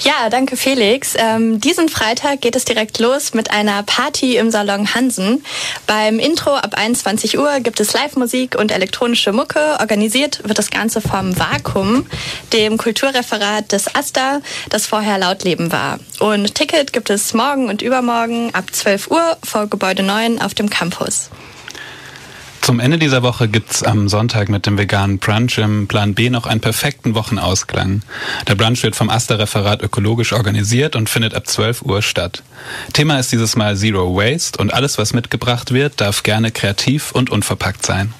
Ja, 0.03 0.31
danke 0.31 0.57
Felix. 0.57 1.13
Ähm, 1.15 1.59
diesen 1.59 1.87
Freitag 1.87 2.41
geht 2.41 2.55
es 2.55 2.65
direkt 2.65 2.97
los 2.97 3.35
mit 3.35 3.51
einer 3.51 3.83
Party 3.83 4.35
im 4.35 4.49
Salon 4.49 4.95
Hansen. 4.95 5.43
Beim 5.85 6.17
Intro 6.17 6.55
ab 6.55 6.73
21 6.75 7.37
Uhr 7.37 7.59
gibt 7.59 7.79
es 7.79 7.93
Live-Musik 7.93 8.57
und 8.57 8.71
elektronische 8.71 9.31
Mucke. 9.31 9.77
Organisiert 9.79 10.41
wird 10.43 10.57
das 10.57 10.71
Ganze 10.71 11.01
vom 11.01 11.37
Vakuum, 11.37 12.07
dem 12.51 12.77
Kulturreferat 12.77 13.71
des 13.71 13.93
AStA, 13.93 14.41
das 14.69 14.87
vorher 14.87 15.19
Lautleben 15.19 15.71
war. 15.71 15.99
Und 16.19 16.55
Ticket 16.55 16.93
gibt 16.93 17.11
es 17.11 17.35
morgen 17.35 17.69
und 17.69 17.83
übermorgen 17.83 18.55
ab 18.55 18.65
12 18.71 19.11
Uhr 19.11 19.37
vor 19.43 19.67
Gebäude 19.67 20.01
9 20.01 20.41
auf 20.41 20.55
dem 20.55 20.71
Campus. 20.71 21.29
Zum 22.62 22.80
Ende 22.80 23.00
dieser 23.00 23.24
Woche 23.24 23.47
gibt's 23.47 23.82
am 23.82 24.08
Sonntag 24.08 24.47
mit 24.47 24.67
dem 24.67 24.78
veganen 24.78 25.17
Brunch 25.17 25.58
im 25.58 25.88
Plan 25.88 26.13
B 26.13 26.30
noch 26.30 26.45
einen 26.45 26.62
perfekten 26.62 27.15
Wochenausklang. 27.15 28.04
Der 28.47 28.54
Brunch 28.54 28.84
wird 28.84 28.95
vom 28.95 29.10
Aster-Referat 29.10 29.82
ökologisch 29.82 30.32
organisiert 30.32 30.95
und 30.95 31.10
findet 31.10 31.34
ab 31.34 31.47
12 31.47 31.82
Uhr 31.82 32.04
statt. 32.04 32.43
Thema 32.93 33.19
ist 33.19 33.32
dieses 33.32 33.56
Mal 33.56 33.76
Zero 33.76 34.15
Waste 34.15 34.60
und 34.60 34.76
alles, 34.76 35.00
was 35.00 35.13
mitgebracht 35.13 35.74
wird, 35.74 36.00
darf 36.00 36.21
gerne 36.21 36.52
kreativ 36.52 37.12
und 37.12 37.32
unverpackt 37.32 37.84
sein. 37.84 38.13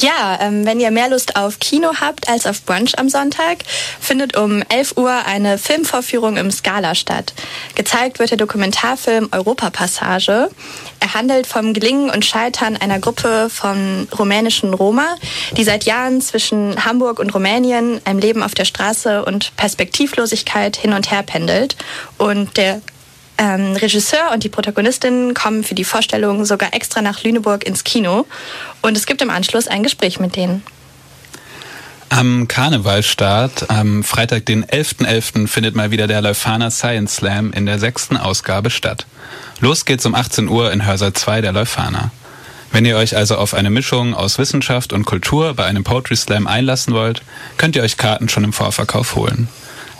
Ja, 0.00 0.38
ähm, 0.42 0.66
wenn 0.66 0.78
ihr 0.78 0.90
mehr 0.90 1.08
Lust 1.08 1.36
auf 1.36 1.58
Kino 1.58 1.92
habt 2.00 2.28
als 2.28 2.46
auf 2.46 2.62
Brunch 2.62 2.98
am 2.98 3.08
Sonntag, 3.08 3.58
findet 3.98 4.36
um 4.36 4.62
11 4.68 4.98
Uhr 4.98 5.24
eine 5.24 5.56
Filmvorführung 5.56 6.36
im 6.36 6.50
Scala 6.50 6.94
statt. 6.94 7.32
Gezeigt 7.74 8.18
wird 8.18 8.30
der 8.30 8.36
Dokumentarfilm 8.36 9.30
Europapassage. 9.32 10.50
Er 11.00 11.14
handelt 11.14 11.46
vom 11.46 11.72
Gelingen 11.72 12.10
und 12.10 12.26
Scheitern 12.26 12.76
einer 12.76 12.98
Gruppe 12.98 13.48
von 13.48 14.06
rumänischen 14.18 14.74
Roma, 14.74 15.16
die 15.56 15.64
seit 15.64 15.84
Jahren 15.84 16.20
zwischen 16.20 16.84
Hamburg 16.84 17.18
und 17.18 17.34
Rumänien, 17.34 18.00
einem 18.04 18.18
Leben 18.18 18.42
auf 18.42 18.54
der 18.54 18.66
Straße 18.66 19.24
und 19.24 19.56
Perspektivlosigkeit 19.56 20.76
hin 20.76 20.92
und 20.92 21.10
her 21.10 21.22
pendelt. 21.22 21.76
Und 22.18 22.58
der 22.58 22.82
ähm, 23.38 23.72
Regisseur 23.72 24.30
und 24.32 24.44
die 24.44 24.48
Protagonistin 24.48 25.34
kommen 25.34 25.64
für 25.64 25.74
die 25.74 25.84
Vorstellung 25.84 26.44
sogar 26.44 26.74
extra 26.74 27.02
nach 27.02 27.22
Lüneburg 27.22 27.64
ins 27.64 27.84
Kino 27.84 28.26
und 28.82 28.96
es 28.96 29.06
gibt 29.06 29.22
im 29.22 29.30
Anschluss 29.30 29.68
ein 29.68 29.82
Gespräch 29.82 30.20
mit 30.20 30.36
denen. 30.36 30.62
Am 32.08 32.46
Karnevalstart, 32.46 33.68
am 33.68 34.04
Freitag, 34.04 34.46
den 34.46 34.64
11.11., 34.64 35.06
.11., 35.06 35.48
findet 35.48 35.74
mal 35.74 35.90
wieder 35.90 36.06
der 36.06 36.22
Leuphana 36.22 36.70
Science 36.70 37.16
Slam 37.16 37.52
in 37.52 37.66
der 37.66 37.78
sechsten 37.78 38.16
Ausgabe 38.16 38.70
statt. 38.70 39.06
Los 39.60 39.84
geht's 39.84 40.06
um 40.06 40.14
18 40.14 40.48
Uhr 40.48 40.72
in 40.72 40.86
Hörsaal 40.86 41.12
2 41.12 41.40
der 41.40 41.52
Leuphana. 41.52 42.12
Wenn 42.70 42.84
ihr 42.84 42.96
euch 42.96 43.16
also 43.16 43.36
auf 43.36 43.54
eine 43.54 43.70
Mischung 43.70 44.14
aus 44.14 44.38
Wissenschaft 44.38 44.92
und 44.92 45.04
Kultur 45.04 45.54
bei 45.54 45.64
einem 45.64 45.82
Poetry 45.82 46.16
Slam 46.16 46.46
einlassen 46.46 46.94
wollt, 46.94 47.22
könnt 47.56 47.74
ihr 47.74 47.82
euch 47.82 47.96
Karten 47.96 48.28
schon 48.28 48.44
im 48.44 48.52
Vorverkauf 48.52 49.16
holen. 49.16 49.48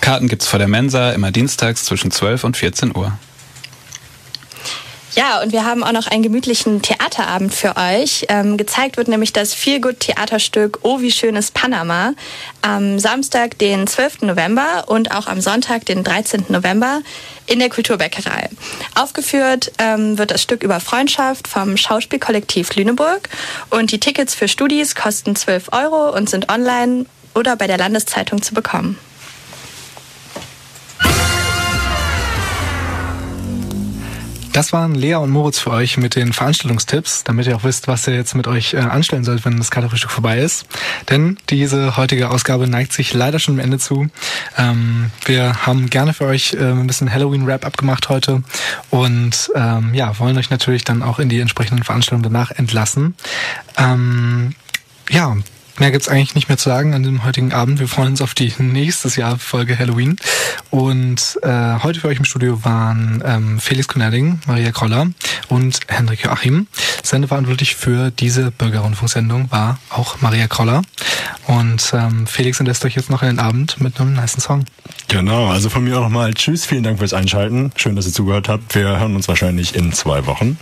Karten 0.01 0.29
gibt's 0.29 0.47
vor 0.47 0.59
der 0.59 0.69
Mensa 0.69 1.11
immer 1.13 1.31
dienstags 1.31 1.85
zwischen 1.85 2.11
12 2.11 2.45
und 2.45 2.57
14 2.57 2.97
Uhr. 2.97 3.19
Ja, 5.17 5.41
und 5.41 5.51
wir 5.51 5.65
haben 5.65 5.83
auch 5.83 5.93
noch 5.93 6.09
einen 6.09 6.23
gemütlichen 6.23 6.83
Theaterabend 6.83 7.55
für 7.55 7.75
euch. 7.79 8.27
Ähm, 8.29 8.59
gezeigt 8.59 8.99
wird 8.99 9.09
nämlich 9.09 9.33
das 9.33 9.55
Feelgood-Theaterstück 9.55 10.81
Oh, 10.83 11.01
wie 11.01 11.11
schön 11.11 11.37
ist 11.37 11.55
Panama 11.55 12.13
am 12.61 12.99
Samstag, 12.99 13.57
den 13.57 13.87
12. 13.87 14.23
November 14.23 14.85
und 14.89 15.13
auch 15.13 15.27
am 15.27 15.41
Sonntag, 15.41 15.87
den 15.87 16.05
13. 16.05 16.45
November 16.51 17.01
in 17.47 17.61
der 17.61 17.71
Kulturbäckerei. 17.71 18.51
Aufgeführt 18.95 19.73
ähm, 19.79 20.19
wird 20.19 20.33
das 20.33 20.43
Stück 20.43 20.63
über 20.63 20.81
Freundschaft 20.81 21.49
vom 21.49 21.79
Schauspielkollektiv 21.79 22.75
Lüneburg 22.77 23.31
und 23.71 23.93
die 23.93 24.01
Tickets 24.01 24.35
für 24.35 24.49
Studis 24.49 24.95
kosten 24.95 25.35
12 25.35 25.73
Euro 25.73 26.15
und 26.15 26.29
sind 26.29 26.51
online 26.53 27.07
oder 27.35 27.57
bei 27.57 27.67
der 27.67 27.79
Landeszeitung 27.79 28.43
zu 28.43 28.53
bekommen. 28.53 28.99
Das 34.57 34.73
waren 34.73 34.95
Lea 34.95 35.17
und 35.17 35.29
Moritz 35.29 35.59
für 35.59 35.71
euch 35.71 35.99
mit 35.99 36.17
den 36.17 36.33
Veranstaltungstipps, 36.33 37.25
damit 37.25 37.47
ihr 37.47 37.55
auch 37.57 37.63
wisst, 37.63 37.89
was 37.89 38.09
ihr 38.09 38.15
jetzt 38.15 38.35
mit 38.35 38.47
euch 38.47 38.73
äh, 38.73 38.79
anstellen 38.79 39.23
sollt, 39.23 39.45
wenn 39.45 39.59
das 39.59 39.71
Katerfrühstück 39.71 40.11
vorbei 40.11 40.39
ist. 40.39 40.65
Denn 41.11 41.37
diese 41.51 41.99
heutige 41.99 42.31
Ausgabe 42.31 42.67
neigt 42.67 42.95
sich 42.95 43.13
leider 43.13 43.39
schon 43.39 43.57
am 43.57 43.61
Ende 43.61 43.79
zu. 43.79 44.09
Ähm, 44.57 45.11
wir 45.27 45.67
haben 45.67 45.91
gerne 45.91 46.15
für 46.15 46.25
euch 46.25 46.55
äh, 46.55 46.71
ein 46.71 46.87
bisschen 46.87 47.13
Halloween-Rap 47.13 47.67
abgemacht 47.67 48.09
heute 48.09 48.45
und 48.89 49.51
ähm, 49.55 49.93
ja, 49.93 50.19
wollen 50.19 50.39
euch 50.39 50.49
natürlich 50.49 50.85
dann 50.85 51.03
auch 51.03 51.19
in 51.19 51.29
die 51.29 51.41
entsprechenden 51.41 51.85
Veranstaltungen 51.85 52.23
danach 52.23 52.51
entlassen. 52.51 53.15
Ähm, 53.77 54.55
ja, 55.11 55.37
Mehr 55.79 55.91
gibt's 55.91 56.09
eigentlich 56.09 56.35
nicht 56.35 56.49
mehr 56.49 56.57
zu 56.57 56.71
sagen 56.71 56.95
an 56.95 57.03
dem 57.03 57.23
heutigen 57.25 57.53
Abend. 57.53 57.81
Wir 57.81 57.89
freuen 57.89 58.09
uns 58.09 58.23
auf 58.23 58.33
die 58.33 58.51
nächstes 58.59 59.17
Jahr 59.17 59.39
Folge 59.39 59.79
Halloween. 59.79 60.17
Und 60.71 61.39
äh, 61.43 61.79
heute 61.83 62.01
für 62.01 62.09
euch 62.09 62.19
im 62.19 62.25
Studio 62.25 62.65
waren 62.65 63.23
ähm, 63.27 63.61
Felix 63.61 63.87
Konerding, 63.87 64.41
Maria 64.47 64.73
Kroller 64.73 65.09
und 65.49 65.81
Hendrik 65.89 66.25
Joachim. 66.25 66.67
Sendeverantwortlich 67.03 67.77
für 67.77 68.11
diese 68.11 68.51
Bürgerrundfunksendung 68.53 69.51
war 69.51 69.79
auch 69.91 70.21
Maria 70.23 70.47
Kroller. 70.49 70.81
Und 71.47 71.93
ähm, 71.93 72.27
Felix 72.27 72.59
entlässt 72.59 72.85
euch 72.85 72.97
jetzt 72.97 73.11
noch 73.11 73.23
in 73.23 73.29
den 73.29 73.39
Abend 73.39 73.81
mit 73.81 74.01
einem 74.01 74.15
nice 74.15 74.37
Song. 74.39 74.65
Genau, 75.09 75.49
also 75.49 75.69
von 75.69 75.85
mir 75.85 75.99
auch 75.99 76.03
nochmal 76.03 76.35
Tschüss, 76.35 76.65
vielen 76.65 76.83
Dank 76.83 76.99
fürs 76.99 77.13
Einschalten. 77.13 77.71
Schön, 77.77 77.95
dass 77.95 78.07
ihr 78.07 78.13
zugehört 78.13 78.49
habt. 78.49 78.75
Wir 78.75 78.99
hören 78.99 79.15
uns 79.15 79.29
wahrscheinlich 79.29 79.77
in 79.77 79.93
zwei 79.93 80.27
Wochen. 80.27 80.59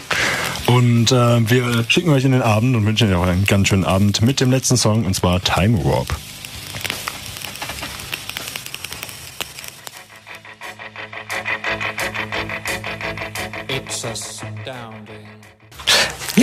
Und 0.66 1.12
äh, 1.12 1.50
wir 1.50 1.85
schicken 1.88 2.11
euch 2.11 2.24
in 2.24 2.33
den 2.33 2.42
Abend 2.42 2.77
und 2.77 2.85
wünschen 2.85 3.09
euch 3.09 3.14
auch 3.14 3.27
einen 3.27 3.46
ganz 3.46 3.68
schönen 3.68 3.85
Abend 3.85 4.20
mit 4.22 4.40
dem 4.40 4.50
letzten 4.50 4.77
Song 4.77 5.03
und 5.06 5.14
zwar 5.14 5.40
Time 5.40 5.84
Warp. 5.84 6.08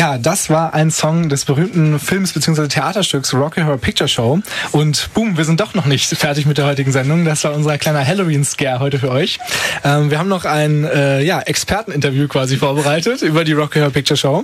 Ja, 0.02 0.18
das 0.18 0.50
war 0.50 0.74
ein 0.74 0.90
Song 0.90 1.30
des 1.30 1.46
berühmten 1.46 2.00
Films 2.00 2.34
bzw. 2.34 2.68
Theaterstücks 2.68 3.36
Rocky 3.36 3.62
Horror 3.62 3.78
Picture 3.78 4.08
Show. 4.08 4.40
Und 4.72 5.14
boom, 5.14 5.38
wir 5.38 5.46
sind 5.46 5.60
doch 5.60 5.76
noch 5.76 5.86
nicht 5.86 6.18
fertig 6.18 6.48
mit 6.48 6.58
der 6.58 6.66
heutigen 6.66 6.92
Sendung. 6.92 7.24
Das 7.24 7.44
war 7.44 7.54
unser 7.54 7.78
kleiner 7.78 8.04
Halloween-Scare 8.04 8.80
heute 8.80 8.98
für 8.98 9.12
euch. 9.12 9.38
Ähm, 9.84 10.10
wir 10.10 10.18
haben 10.18 10.28
noch 10.28 10.46
ein 10.46 10.86
äh, 10.86 11.22
ja, 11.22 11.42
Experteninterview 11.42 12.28
quasi 12.28 12.58
vorbereitet 12.58 13.22
über 13.22 13.44
die 13.44 13.54
Rocky 13.54 13.78
Horror 13.78 13.92
Picture 13.92 14.18
Show. 14.18 14.44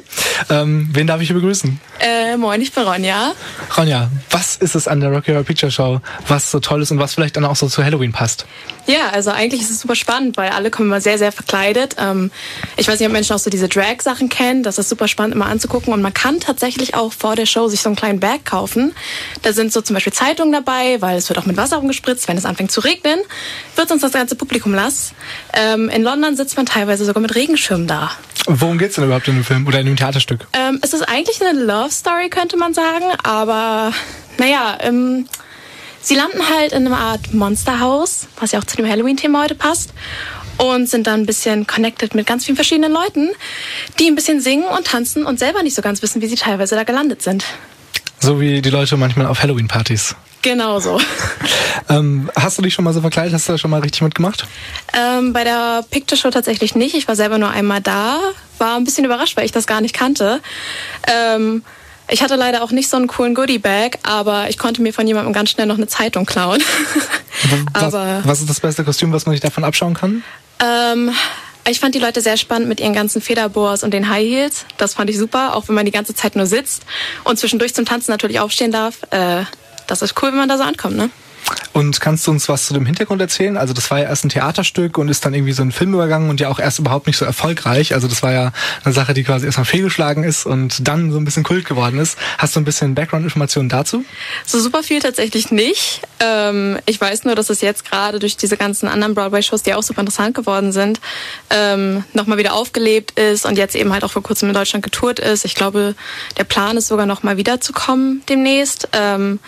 Ähm, 0.52 0.92
wen 0.94 1.08
darf 1.08 1.22
ich 1.22 1.30
hier 1.30 1.36
begrüßen? 1.36 1.80
Äh, 2.02 2.38
moin, 2.38 2.62
ich 2.62 2.72
bin 2.72 2.84
Ronja. 2.84 3.34
Ronja, 3.76 4.12
was 4.30 4.58
ist 4.58 4.76
es 4.76 4.88
an 4.88 5.00
der 5.00 5.10
Rocky 5.10 5.32
Horror 5.32 5.44
Picture 5.44 5.72
Show, 5.72 6.02
was 6.28 6.52
so 6.52 6.60
toll 6.60 6.84
ist 6.84 6.92
und 6.92 7.00
was 7.00 7.16
vielleicht 7.16 7.36
dann 7.36 7.46
auch 7.46 7.56
so 7.56 7.68
zu 7.68 7.84
Halloween 7.84 8.12
passt? 8.12 8.46
Ja, 8.86 9.10
also 9.12 9.32
eigentlich 9.32 9.62
ist 9.62 9.72
es 9.72 9.82
super 9.82 9.96
spannend, 9.96 10.38
weil 10.38 10.52
alle 10.52 10.70
kommen 10.70 10.90
immer 10.90 11.02
sehr, 11.02 11.18
sehr 11.18 11.32
verkleidet. 11.32 11.96
Ähm, 12.00 12.32
ich 12.78 12.88
weiß 12.88 13.00
nicht, 13.00 13.08
ob 13.08 13.14
Menschen 13.14 13.36
auch 13.36 13.40
so 13.40 13.50
diese 13.50 13.68
Drag-Sachen 13.68 14.30
kennen. 14.30 14.62
Das 14.62 14.78
ist 14.78 14.88
super 14.88 15.08
spannend 15.08 15.36
immer 15.36 15.47
anzugucken. 15.48 15.94
Und 15.94 16.02
man 16.02 16.14
kann 16.14 16.40
tatsächlich 16.40 16.96
auch 16.96 17.14
vor 17.14 17.36
der 17.36 17.46
Show 17.46 17.68
sich 17.68 17.82
so 17.82 17.90
einen 17.90 17.96
kleinen 17.96 18.20
Bag 18.20 18.46
kaufen. 18.46 18.94
Da 19.42 19.54
sind 19.54 19.74
so 19.74 19.82
zum 19.82 19.94
Beispiel 19.94 20.14
Zeitungen 20.14 20.52
dabei, 20.52 21.02
weil 21.02 21.18
es 21.18 21.30
wird 21.30 21.40
auch 21.40 21.46
mit 21.46 21.58
Wasser 21.58 21.80
umgespritzt. 21.80 22.28
Wenn 22.28 22.38
es 22.38 22.46
anfängt 22.46 22.72
zu 22.72 22.82
regnen, 22.82 23.20
wird 23.76 23.92
uns 23.92 24.02
das 24.02 24.12
ganze 24.12 24.36
Publikum 24.36 24.72
nass. 24.72 25.14
Ähm, 25.54 25.90
in 25.90 26.04
London 26.04 26.36
sitzt 26.36 26.58
man 26.58 26.66
teilweise 26.66 27.06
sogar 27.06 27.22
mit 27.22 27.36
Regenschirm 27.36 27.88
da. 27.88 28.12
Worum 28.48 28.78
geht's 28.78 28.96
denn 28.96 29.04
überhaupt 29.04 29.28
in 29.28 29.36
dem 29.36 29.44
Film 29.44 29.68
oder 29.68 29.80
in 29.80 29.88
dem 29.88 29.98
Theaterstück? 29.98 30.48
Ähm, 30.54 30.80
es 30.82 30.94
ist 30.94 31.02
eigentlich 31.02 31.42
eine 31.42 31.60
Love 31.60 31.92
Story, 31.92 32.30
könnte 32.30 32.56
man 32.58 32.74
sagen. 32.74 33.06
Aber 33.24 33.92
naja, 34.38 34.78
ähm, 34.82 35.28
sie 36.02 36.16
landen 36.16 36.40
halt 36.50 36.72
in 36.72 36.88
einer 36.88 36.98
Art 36.98 37.34
Monsterhaus, 37.34 38.28
was 38.40 38.54
ja 38.54 38.60
auch 38.60 38.64
zu 38.64 38.78
dem 38.78 38.88
Halloween-Thema 38.88 39.44
heute 39.44 39.56
passt 39.56 39.92
und 40.58 40.90
sind 40.90 41.08
dann 41.08 41.22
ein 41.22 41.26
bisschen 41.26 41.68
connected 41.68 42.16
mit 42.16 42.26
ganz 42.28 42.46
vielen 42.46 42.56
verschiedenen 42.56 42.92
Leuten, 42.92 43.30
die 44.00 44.08
ein 44.08 44.16
bisschen 44.16 44.42
singen 44.42 44.66
und 44.66 44.88
tanzen 44.88 45.26
und 45.26 45.40
selber 45.40 45.64
nicht 45.64 45.76
so 45.76 45.82
ganz 45.82 46.02
wissen, 46.02 46.22
wie 46.22 46.28
sie 46.28 46.36
teilweise 46.36 46.76
da 46.76 46.84
gelandet 46.84 47.22
sind. 47.22 47.46
So 48.20 48.40
wie 48.42 48.62
die 48.62 48.70
Leute 48.70 48.98
manchmal 48.98 49.28
auf 49.28 49.42
Halloween-Partys. 49.42 50.16
Genau 50.42 50.80
so. 50.80 51.00
ähm, 51.90 52.32
hast 52.36 52.58
du 52.58 52.62
dich 52.62 52.74
schon 52.74 52.86
mal 52.86 52.94
so 52.94 53.02
verkleidet? 53.02 53.34
Hast 53.34 53.48
du 53.48 53.54
da 53.54 53.58
schon 53.58 53.72
mal 53.72 53.82
richtig 53.82 54.02
mitgemacht? 54.02 54.46
Ähm, 54.94 55.34
bei 55.34 55.44
der 55.44 55.84
Picture 55.90 56.18
Show 56.18 56.30
tatsächlich 56.30 56.76
nicht. 56.76 56.96
Ich 56.96 57.08
war 57.08 57.16
selber 57.16 57.38
nur 57.38 57.50
einmal 57.50 57.82
da. 57.82 58.20
War 58.58 58.78
ein 58.78 58.84
bisschen 58.84 59.06
überrascht, 59.06 59.38
weil 59.38 59.46
ich 59.46 59.52
das 59.52 59.68
gar 59.68 59.82
nicht 59.82 59.94
kannte. 59.94 60.42
Ähm, 61.08 61.64
ich 62.10 62.24
hatte 62.24 62.36
leider 62.36 62.64
auch 62.64 62.72
nicht 62.72 62.90
so 62.90 62.96
einen 62.98 63.08
coolen 63.08 63.36
Goodie-Bag, 63.36 64.00
aber 64.04 64.50
ich 64.50 64.58
konnte 64.58 64.82
mir 64.82 64.94
von 64.94 65.06
jemandem 65.06 65.34
ganz 65.34 65.50
schnell 65.50 65.68
noch 65.68 65.76
eine 65.76 65.88
Zeitung 65.88 66.26
klauen. 66.26 66.64
was, 67.74 67.94
was 67.94 68.40
ist 68.40 68.50
das 68.50 68.60
beste 68.62 68.84
Kostüm, 68.86 69.12
was 69.12 69.26
man 69.26 69.34
sich 69.34 69.42
davon 69.42 69.64
abschauen 69.64 69.94
kann? 69.94 70.24
Ähm, 70.64 71.12
ich 71.70 71.80
fand 71.80 71.96
die 71.96 72.00
Leute 72.00 72.22
sehr 72.22 72.38
spannend 72.38 72.70
mit 72.70 72.80
ihren 72.80 72.94
ganzen 72.94 73.22
Federboas 73.22 73.84
und 73.84 73.94
den 73.94 74.10
High 74.10 74.26
Heels. 74.26 74.66
Das 74.78 74.94
fand 74.94 75.10
ich 75.10 75.18
super, 75.18 75.56
auch 75.56 75.68
wenn 75.68 75.76
man 75.76 75.86
die 75.86 75.92
ganze 75.92 76.16
Zeit 76.16 76.36
nur 76.36 76.46
sitzt 76.46 76.84
und 77.24 77.38
zwischendurch 77.38 77.74
zum 77.74 77.86
Tanzen 77.86 78.12
natürlich 78.12 78.40
aufstehen 78.40 78.72
darf. 78.72 79.04
Äh, 79.12 79.44
das 79.88 80.02
ist 80.02 80.22
cool, 80.22 80.30
wenn 80.30 80.38
man 80.38 80.50
da 80.50 80.58
so 80.58 80.64
ankommt, 80.64 80.98
ne? 80.98 81.10
Und 81.74 82.02
kannst 82.02 82.26
du 82.26 82.32
uns 82.32 82.50
was 82.50 82.66
zu 82.66 82.74
dem 82.74 82.86
Hintergrund 82.86 83.22
erzählen? 83.22 83.56
Also 83.56 83.74
das 83.74 83.92
war 83.92 84.00
ja 84.00 84.06
erst 84.06 84.26
ein 84.26 84.30
Theaterstück 84.30 84.98
und 84.98 85.10
ist 85.10 85.24
dann 85.26 85.34
irgendwie 85.36 85.54
so 85.54 85.62
ein 85.62 85.72
Filmübergang 85.72 86.30
und 86.30 86.40
ja 86.40 86.50
auch 86.50 86.60
erst 86.60 86.80
überhaupt 86.80 87.06
nicht 87.06 87.18
so 87.18 87.26
erfolgreich. 87.26 87.94
Also 87.94 88.08
das 88.08 88.24
war 88.24 88.32
ja 88.32 88.52
eine 88.84 88.94
Sache, 88.94 89.14
die 89.14 89.24
quasi 89.24 89.46
erstmal 89.46 89.66
fehlgeschlagen 89.66 90.24
ist 90.24 90.46
und 90.46 90.88
dann 90.88 91.12
so 91.12 91.20
ein 91.20 91.26
bisschen 91.26 91.44
Kult 91.44 91.66
geworden 91.66 92.00
ist. 92.00 92.18
Hast 92.40 92.56
du 92.56 92.60
ein 92.60 92.66
bisschen 92.66 92.96
Background-Informationen 92.96 93.70
dazu? 93.70 94.04
So 94.46 94.60
super 94.60 94.82
viel 94.82 95.00
tatsächlich 95.02 95.52
nicht. 95.52 96.02
Ähm, 96.20 96.80
ich 96.86 97.00
weiß 97.00 97.26
nur, 97.26 97.36
dass 97.36 97.50
es 97.50 97.62
jetzt 97.62 97.86
gerade 97.90 98.18
durch 98.18 98.38
diese 98.38 98.58
ganzen 98.58 98.88
anderen 98.88 99.14
Broadway-Shows, 99.14 99.64
die 99.64 99.76
auch 99.76 99.84
super 99.84 100.02
interessant 100.02 100.36
geworden 100.36 100.72
sind, 100.72 101.00
ähm, 101.52 102.04
nochmal 102.14 102.40
wieder 102.40 102.54
aufgelebt 102.54 103.20
ist 103.20 103.46
und 103.46 103.58
jetzt 103.58 103.76
eben 103.76 103.94
halt 103.94 104.04
auch 104.04 104.12
vor 104.12 104.24
kurzem 104.24 104.50
in 104.50 104.56
Deutschland 104.56 104.84
getourt 104.84 105.20
ist. 105.20 105.46
Ich 105.46 105.54
glaube, 105.54 105.96
der 106.38 106.44
Plan 106.44 106.76
ist 106.78 106.88
sogar 106.88 107.06
nochmal 107.06 107.38
wiederzukommen 107.38 108.24
demnächst. 108.28 108.90
Ähm, 108.94 109.40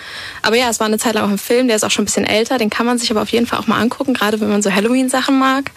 aber 0.44 0.58
ja, 0.58 0.70
es 0.70 0.80
war 0.80 0.86
eine 0.86 1.00
Zeit 1.00 1.16
lang 1.16 1.26
auch 1.26 1.30
ein 1.30 1.38
Film, 1.40 1.68
der 1.68 1.76
ist 1.76 1.84
auch 1.84 1.89
schon 1.90 2.04
ein 2.04 2.06
bisschen 2.06 2.26
älter, 2.26 2.58
den 2.58 2.70
kann 2.70 2.86
man 2.86 2.98
sich 2.98 3.12
aber 3.12 3.22
auf 3.22 3.30
jeden 3.30 3.46
Fall 3.46 3.60
auch 3.60 3.68
mal 3.68 3.80
angucken, 3.80 4.14
gerade 4.14 4.40
wenn 4.42 4.50
man 4.50 4.62
so 4.62 4.74
Halloween-Sachen 4.74 5.38
mag. 5.38 5.72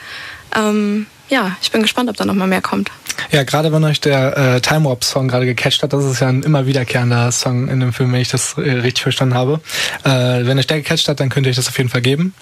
Ähm, 0.57 1.07
ja, 1.29 1.57
ich 1.63 1.71
bin 1.71 1.83
gespannt, 1.83 2.11
ob 2.11 2.17
da 2.17 2.25
noch 2.25 2.35
mal 2.35 2.47
mehr 2.47 2.61
kommt. 2.61 2.91
Ja, 3.31 3.43
gerade 3.45 3.73
wenn 3.73 3.85
euch 3.85 4.01
der 4.01 4.37
äh, 4.37 4.61
Time 4.61 4.85
Warp 4.85 5.05
Song 5.05 5.29
gerade 5.29 5.47
gecatcht 5.47 5.83
hat, 5.83 5.93
das 5.93 6.05
ist 6.05 6.21
ja 6.21 6.29
ein 6.29 6.43
immer 6.43 6.67
wiederkehrender 6.67 7.33
Song 7.33 7.69
in 7.69 7.81
dem 7.81 7.93
Film, 7.93 8.13
wenn 8.13 8.21
ich 8.21 8.29
das 8.29 8.57
äh, 8.59 8.61
richtig 8.61 9.03
verstanden 9.03 9.35
habe. 9.35 9.61
Äh, 10.05 10.45
wenn 10.47 10.59
euch 10.59 10.67
der 10.67 10.79
gecatcht 10.79 11.09
hat, 11.09 11.21
dann 11.21 11.29
könnt 11.29 11.47
ihr 11.47 11.51
euch 11.51 11.57
das 11.57 11.69
auf 11.69 11.79
jeden 11.79 11.91
Fall 11.91 12.03
geben. 12.03 12.35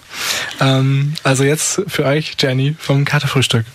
Ähm, 0.59 1.13
also 1.23 1.43
jetzt 1.43 1.81
für 1.87 2.05
euch, 2.05 2.35
Jenny 2.39 2.75
vom 2.79 3.05
Katerfrühstück. 3.05 3.65